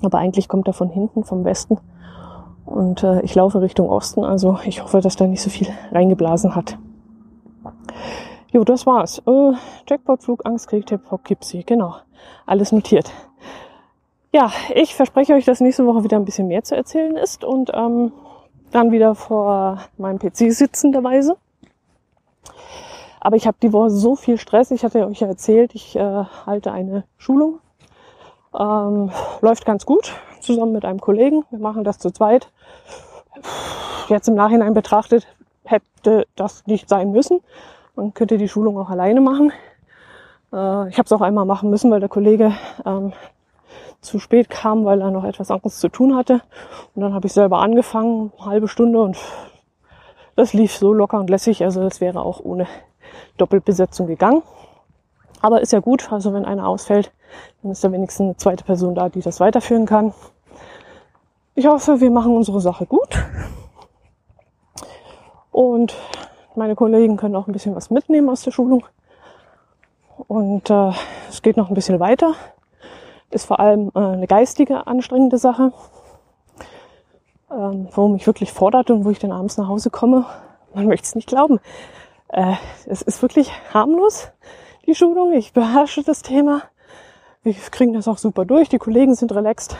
Aber 0.01 0.17
eigentlich 0.17 0.49
kommt 0.49 0.67
er 0.67 0.73
von 0.73 0.89
hinten, 0.89 1.23
vom 1.23 1.45
Westen. 1.45 1.77
Und 2.65 3.03
äh, 3.03 3.21
ich 3.21 3.36
laufe 3.36 3.62
Richtung 3.62 3.89
Osten, 3.89 4.23
also 4.23 4.58
ich 4.65 4.84
hoffe, 4.84 4.99
dass 4.99 5.15
da 5.15 5.27
nicht 5.27 5.41
so 5.41 5.49
viel 5.49 5.67
reingeblasen 5.91 6.55
hat. 6.55 6.77
Jo, 8.51 8.63
das 8.63 8.86
war's. 8.86 9.21
Äh, 9.27 9.51
Jackpot, 9.88 10.23
Flug, 10.23 10.45
Angst, 10.45 10.67
Krieg, 10.67 10.86
Tipp, 10.86 11.01
Kipsi. 11.23 11.63
Genau. 11.63 11.95
Alles 12.45 12.71
notiert. 12.71 13.12
Ja, 14.36 14.52
ich 14.74 14.95
verspreche 14.95 15.34
euch, 15.34 15.45
dass 15.45 15.62
nächste 15.62 15.86
Woche 15.86 16.04
wieder 16.04 16.17
ein 16.17 16.26
bisschen 16.26 16.50
mehr 16.50 16.62
zu 16.62 16.76
erzählen 16.76 17.15
ist 17.15 17.45
und 17.45 17.71
ähm, 17.74 18.12
dann 18.69 18.91
wieder 18.91 19.15
vor 19.15 19.80
meinem 19.98 20.19
PC 20.19 20.52
sitzenderweise. 20.52 21.38
Aber 23.21 23.38
ich 23.38 23.48
habe 23.48 23.56
die 23.63 23.71
Woche 23.71 23.91
so 23.91 24.17
viel 24.17 24.38
Stress. 24.38 24.71
Ich 24.71 24.84
hatte 24.84 25.08
euch 25.08 25.21
ja 25.21 25.30
erzählt, 25.30 25.74
ich 25.74 25.95
äh, 25.95 26.26
halte 26.45 26.74
eine 26.74 27.06
Schulung. 27.17 27.60
Ähm, 28.54 29.10
läuft 29.39 29.65
ganz 29.65 29.86
gut, 29.86 30.13
zusammen 30.41 30.74
mit 30.74 30.84
einem 30.84 31.00
Kollegen. 31.00 31.45
Wir 31.50 31.60
machen 31.60 31.86
das 31.86 31.98
zu 31.98 32.12
zweit. 32.12 32.52
Jetzt 34.10 34.28
im 34.28 34.36
Nachhinein 34.36 34.74
betrachtet 34.74 35.28
hätte 35.63 36.28
das 36.36 36.67
nicht 36.67 36.89
sein 36.89 37.13
müssen. 37.13 37.39
Man 37.95 38.13
könnte 38.13 38.38
die 38.38 38.50
Schulung 38.50 38.78
auch 38.78 38.89
alleine 38.89 39.21
machen. 39.21 39.54
Äh, 40.52 40.89
ich 40.89 40.98
habe 40.98 41.06
es 41.06 41.13
auch 41.13 41.21
einmal 41.21 41.45
machen 41.45 41.69
müssen, 41.69 41.89
weil 41.89 42.02
der 42.02 42.10
Kollege 42.10 42.52
ähm, 42.86 43.13
zu 44.02 44.20
spät 44.20 44.50
kam, 44.50 44.86
weil 44.86 45.02
er 45.02 45.12
noch 45.12 45.24
etwas 45.24 45.52
anderes 45.52 45.80
zu 45.80 45.90
tun 45.90 46.16
hatte. 46.16 46.42
Und 46.94 47.02
dann 47.02 47.14
habe 47.14 47.28
ich 47.28 47.34
selber 47.34 47.60
angefangen, 47.60 48.32
halbe 48.40 48.68
Stunde 48.68 49.02
und 49.02 49.18
das 50.36 50.54
lief 50.54 50.76
so 50.76 50.94
locker 50.94 51.20
und 51.20 51.30
lässig. 51.30 51.64
Also 51.64 51.82
das 51.82 52.02
wäre 52.02 52.22
auch 52.22 52.40
ohne 52.40 52.68
Doppelbesetzung 53.38 54.08
gegangen. 54.08 54.44
Aber 55.42 55.62
ist 55.62 55.74
ja 55.74 55.80
gut, 55.80 56.12
also 56.12 56.34
wenn 56.34 56.46
einer 56.46 56.68
ausfällt, 56.68 57.12
dann 57.62 57.72
ist 57.72 57.84
da 57.84 57.92
wenigstens 57.92 58.26
eine 58.26 58.38
zweite 58.38 58.64
Person 58.64 58.96
da, 58.96 59.10
die 59.10 59.22
das 59.22 59.40
weiterführen 59.40 59.86
kann. 59.86 60.14
Ich 61.56 61.68
hoffe, 61.68 62.02
wir 62.02 62.12
machen 62.12 62.36
unsere 62.36 62.60
Sache 62.60 62.86
gut. 62.86 63.24
Und 65.52 65.96
meine 66.56 66.76
Kollegen 66.76 67.16
können 67.16 67.36
auch 67.36 67.48
ein 67.48 67.54
bisschen 67.54 67.76
was 67.76 67.90
mitnehmen 67.90 68.30
aus 68.30 68.42
der 68.42 68.52
Schulung. 68.52 68.86
Und 70.28 70.70
äh, 70.70 70.92
es 71.30 71.42
geht 71.42 71.58
noch 71.58 71.70
ein 71.70 71.76
bisschen 71.76 72.00
weiter. 72.00 72.34
Ist 73.36 73.48
vor 73.48 73.60
allem 73.60 73.91
äh, 73.93 74.00
eine 74.00 74.28
geistige, 74.28 74.88
anstrengende 74.88 75.38
Sache, 75.38 75.74
ähm, 77.52 77.89
wo 77.91 78.08
mich 78.08 78.26
wirklich 78.26 78.54
fordert 78.54 78.89
und 78.91 79.04
wo 79.04 79.10
ich 79.10 79.19
dann 79.19 79.34
abends 79.34 79.58
nach 79.58 79.67
Hause 79.67 79.89
komme. 79.89 80.26
Man 80.74 80.88
möchte 80.88 81.04
es 81.04 81.15
nicht 81.15 81.28
glauben. 81.28 81.60
Äh, 82.30 82.54
es 82.86 83.02
ist 83.02 83.21
wirklich 83.21 83.52
harmlos, 83.74 84.30
die 84.86 84.95
Schulung. 84.95 85.34
Ich 85.34 85.52
beherrsche 85.52 86.02
das 86.02 86.21
Thema. 86.21 86.62
Wir 87.43 87.54
kriegen 87.54 87.91
das 87.91 88.08
auch 88.08 88.19
super 88.19 88.45
durch. 88.45 88.69
Die 88.69 88.78
Kollegen 88.78 89.15
sind 89.15 89.34
relaxed. 89.34 89.76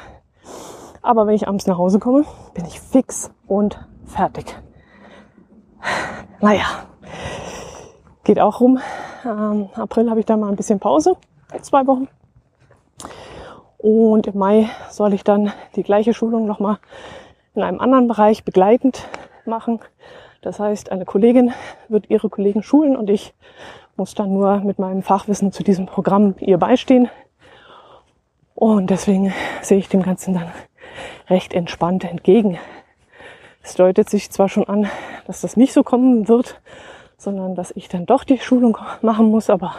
Aber 1.02 1.26
wenn 1.26 1.36
ich 1.36 1.48
abends 1.48 1.65
nach 1.65 1.78
Hause 1.78 2.00
komme, 2.00 2.26
bin 2.56 2.65
ich 2.65 2.82
fix 2.82 3.32
und 3.48 3.80
fertig. 4.06 4.54
Naja, 6.41 6.65
geht 8.26 8.41
auch 8.41 8.60
rum. 8.60 8.80
Ähm, 9.24 9.70
April 9.76 10.10
habe 10.10 10.20
ich 10.20 10.26
da 10.26 10.36
mal 10.36 10.50
ein 10.50 10.58
bisschen 10.58 10.82
Pause, 10.82 11.15
zwei 11.62 11.88
Wochen. 11.88 12.10
Und 13.86 14.26
im 14.26 14.39
Mai 14.39 14.67
soll 14.89 15.13
ich 15.13 15.24
dann 15.24 15.54
die 15.76 15.84
gleiche 15.84 16.15
Schulung 16.15 16.48
nochmal 16.48 16.80
in 17.54 17.62
einem 17.62 17.80
anderen 17.80 18.08
Bereich 18.08 18.43
begleitend 18.43 19.08
machen. 19.45 19.80
Das 20.41 20.60
heißt, 20.60 20.91
eine 20.91 21.06
Kollegin 21.06 21.54
wird 21.88 22.10
ihre 22.10 22.28
Kollegen 22.30 22.63
schulen 22.63 22.95
und 22.98 23.12
ich 23.12 23.36
muss 23.95 24.15
dann 24.15 24.34
nur 24.34 24.58
mit 24.62 24.80
meinem 24.80 25.04
Fachwissen 25.04 25.52
zu 25.52 25.63
diesem 25.63 25.86
Programm 25.86 26.34
ihr 26.39 26.58
beistehen. 26.58 27.10
Und 28.56 28.89
deswegen 28.89 29.32
sehe 29.62 29.78
ich 29.78 29.88
dem 29.88 30.02
Ganzen 30.02 30.34
dann 30.34 30.52
recht 31.30 31.54
entspannt 31.54 32.06
entgegen. 32.06 32.58
Es 33.62 33.76
deutet 33.76 34.10
sich 34.10 34.32
zwar 34.32 34.50
schon 34.50 34.67
an, 34.67 34.89
dass 35.28 35.41
das 35.41 35.58
nicht 35.58 35.74
so 35.74 35.84
kommen 35.84 36.28
wird, 36.28 36.60
sondern 37.19 37.54
dass 37.54 37.69
ich 37.69 37.88
dann 37.88 38.08
doch 38.08 38.24
die 38.24 38.39
Schulung 38.39 38.80
machen 39.04 39.30
muss, 39.30 39.52
aber 39.52 39.76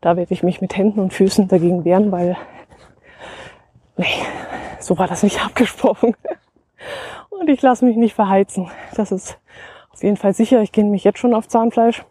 da 0.00 0.16
werde 0.16 0.34
ich 0.34 0.42
mich 0.42 0.60
mit 0.60 0.76
Händen 0.76 0.98
und 0.98 1.12
Füßen 1.12 1.46
dagegen 1.46 1.84
wehren, 1.84 2.10
weil 2.10 2.36
nee, 3.96 4.26
so 4.80 4.98
war 4.98 5.08
das 5.08 5.22
nicht 5.22 5.44
abgesprochen. 5.44 6.16
Und 7.30 7.48
ich 7.48 7.62
lasse 7.62 7.84
mich 7.84 7.96
nicht 7.96 8.14
verheizen. 8.14 8.70
Das 8.94 9.12
ist 9.12 9.38
auf 9.92 10.02
jeden 10.02 10.16
Fall 10.16 10.34
sicher. 10.34 10.62
Ich 10.62 10.72
gehe 10.72 10.84
nämlich 10.84 11.04
jetzt 11.04 11.18
schon 11.18 11.34
auf 11.34 11.48
Zahnfleisch. 11.48 12.04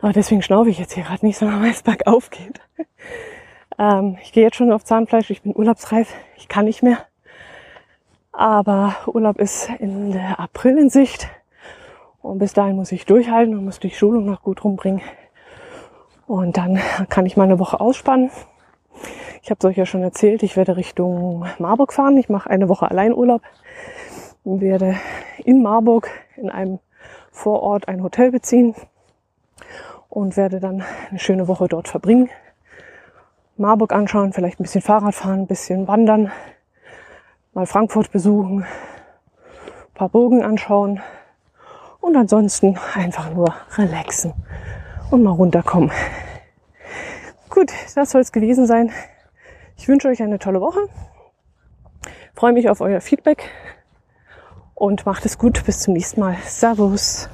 Aber 0.00 0.12
deswegen 0.12 0.42
schnaufe 0.42 0.70
ich 0.70 0.78
jetzt 0.78 0.92
hier 0.94 1.04
gerade 1.04 1.24
nicht, 1.24 1.38
sondern 1.38 1.62
weil 1.62 1.70
es 1.70 1.82
bergauf 1.82 2.30
geht. 2.30 2.60
Ähm, 3.78 4.18
ich 4.22 4.32
gehe 4.32 4.44
jetzt 4.44 4.56
schon 4.56 4.72
auf 4.72 4.84
Zahnfleisch. 4.84 5.30
Ich 5.30 5.42
bin 5.42 5.54
urlaubsreif. 5.54 6.12
Ich 6.36 6.48
kann 6.48 6.64
nicht 6.64 6.82
mehr. 6.82 6.98
Aber 8.32 8.96
Urlaub 9.06 9.38
ist 9.38 9.68
in 9.78 10.12
der 10.12 10.38
April 10.38 10.78
in 10.78 10.90
Sicht. 10.90 11.28
Und 12.22 12.38
bis 12.38 12.52
dahin 12.52 12.76
muss 12.76 12.92
ich 12.92 13.06
durchhalten 13.06 13.56
und 13.56 13.64
muss 13.64 13.80
die 13.80 13.90
Schulung 13.90 14.26
noch 14.26 14.42
gut 14.42 14.64
rumbringen. 14.64 15.02
Und 16.26 16.56
dann 16.56 16.78
kann 17.08 17.26
ich 17.26 17.36
mal 17.36 17.44
eine 17.44 17.58
Woche 17.58 17.80
ausspannen. 17.80 18.30
Ich 19.42 19.50
habe 19.50 19.58
es 19.58 19.64
euch 19.64 19.76
ja 19.76 19.86
schon 19.86 20.02
erzählt, 20.02 20.42
ich 20.42 20.56
werde 20.56 20.76
Richtung 20.76 21.46
Marburg 21.58 21.92
fahren. 21.92 22.16
Ich 22.18 22.28
mache 22.28 22.50
eine 22.50 22.68
Woche 22.68 22.90
Alleinurlaub 22.90 23.42
und 24.44 24.60
werde 24.60 24.96
in 25.44 25.62
Marburg 25.62 26.10
in 26.36 26.50
einem 26.50 26.78
Vorort 27.30 27.88
ein 27.88 28.02
Hotel 28.02 28.30
beziehen 28.30 28.74
und 30.08 30.36
werde 30.36 30.60
dann 30.60 30.84
eine 31.08 31.18
schöne 31.18 31.48
Woche 31.48 31.68
dort 31.68 31.88
verbringen. 31.88 32.28
Marburg 33.56 33.92
anschauen, 33.92 34.32
vielleicht 34.32 34.58
ein 34.58 34.64
bisschen 34.64 34.82
Fahrrad 34.82 35.14
fahren, 35.14 35.40
ein 35.40 35.46
bisschen 35.46 35.86
wandern, 35.86 36.32
mal 37.52 37.66
Frankfurt 37.66 38.10
besuchen, 38.10 38.62
ein 38.62 39.94
paar 39.94 40.08
Burgen 40.08 40.42
anschauen 40.42 41.00
und 42.00 42.16
ansonsten 42.16 42.78
einfach 42.94 43.32
nur 43.32 43.54
relaxen 43.76 44.32
und 45.10 45.22
mal 45.22 45.32
runterkommen. 45.32 45.90
Gut, 47.50 47.72
das 47.96 48.10
soll 48.12 48.20
es 48.20 48.30
gewesen 48.30 48.66
sein. 48.66 48.92
Ich 49.76 49.88
wünsche 49.88 50.08
euch 50.08 50.22
eine 50.22 50.38
tolle 50.38 50.60
Woche. 50.60 50.88
Freue 52.34 52.52
mich 52.52 52.70
auf 52.70 52.80
euer 52.80 53.00
Feedback 53.00 53.50
und 54.74 55.04
macht 55.04 55.26
es 55.26 55.36
gut. 55.36 55.64
Bis 55.66 55.80
zum 55.80 55.94
nächsten 55.94 56.20
Mal. 56.20 56.36
Servus. 56.46 57.28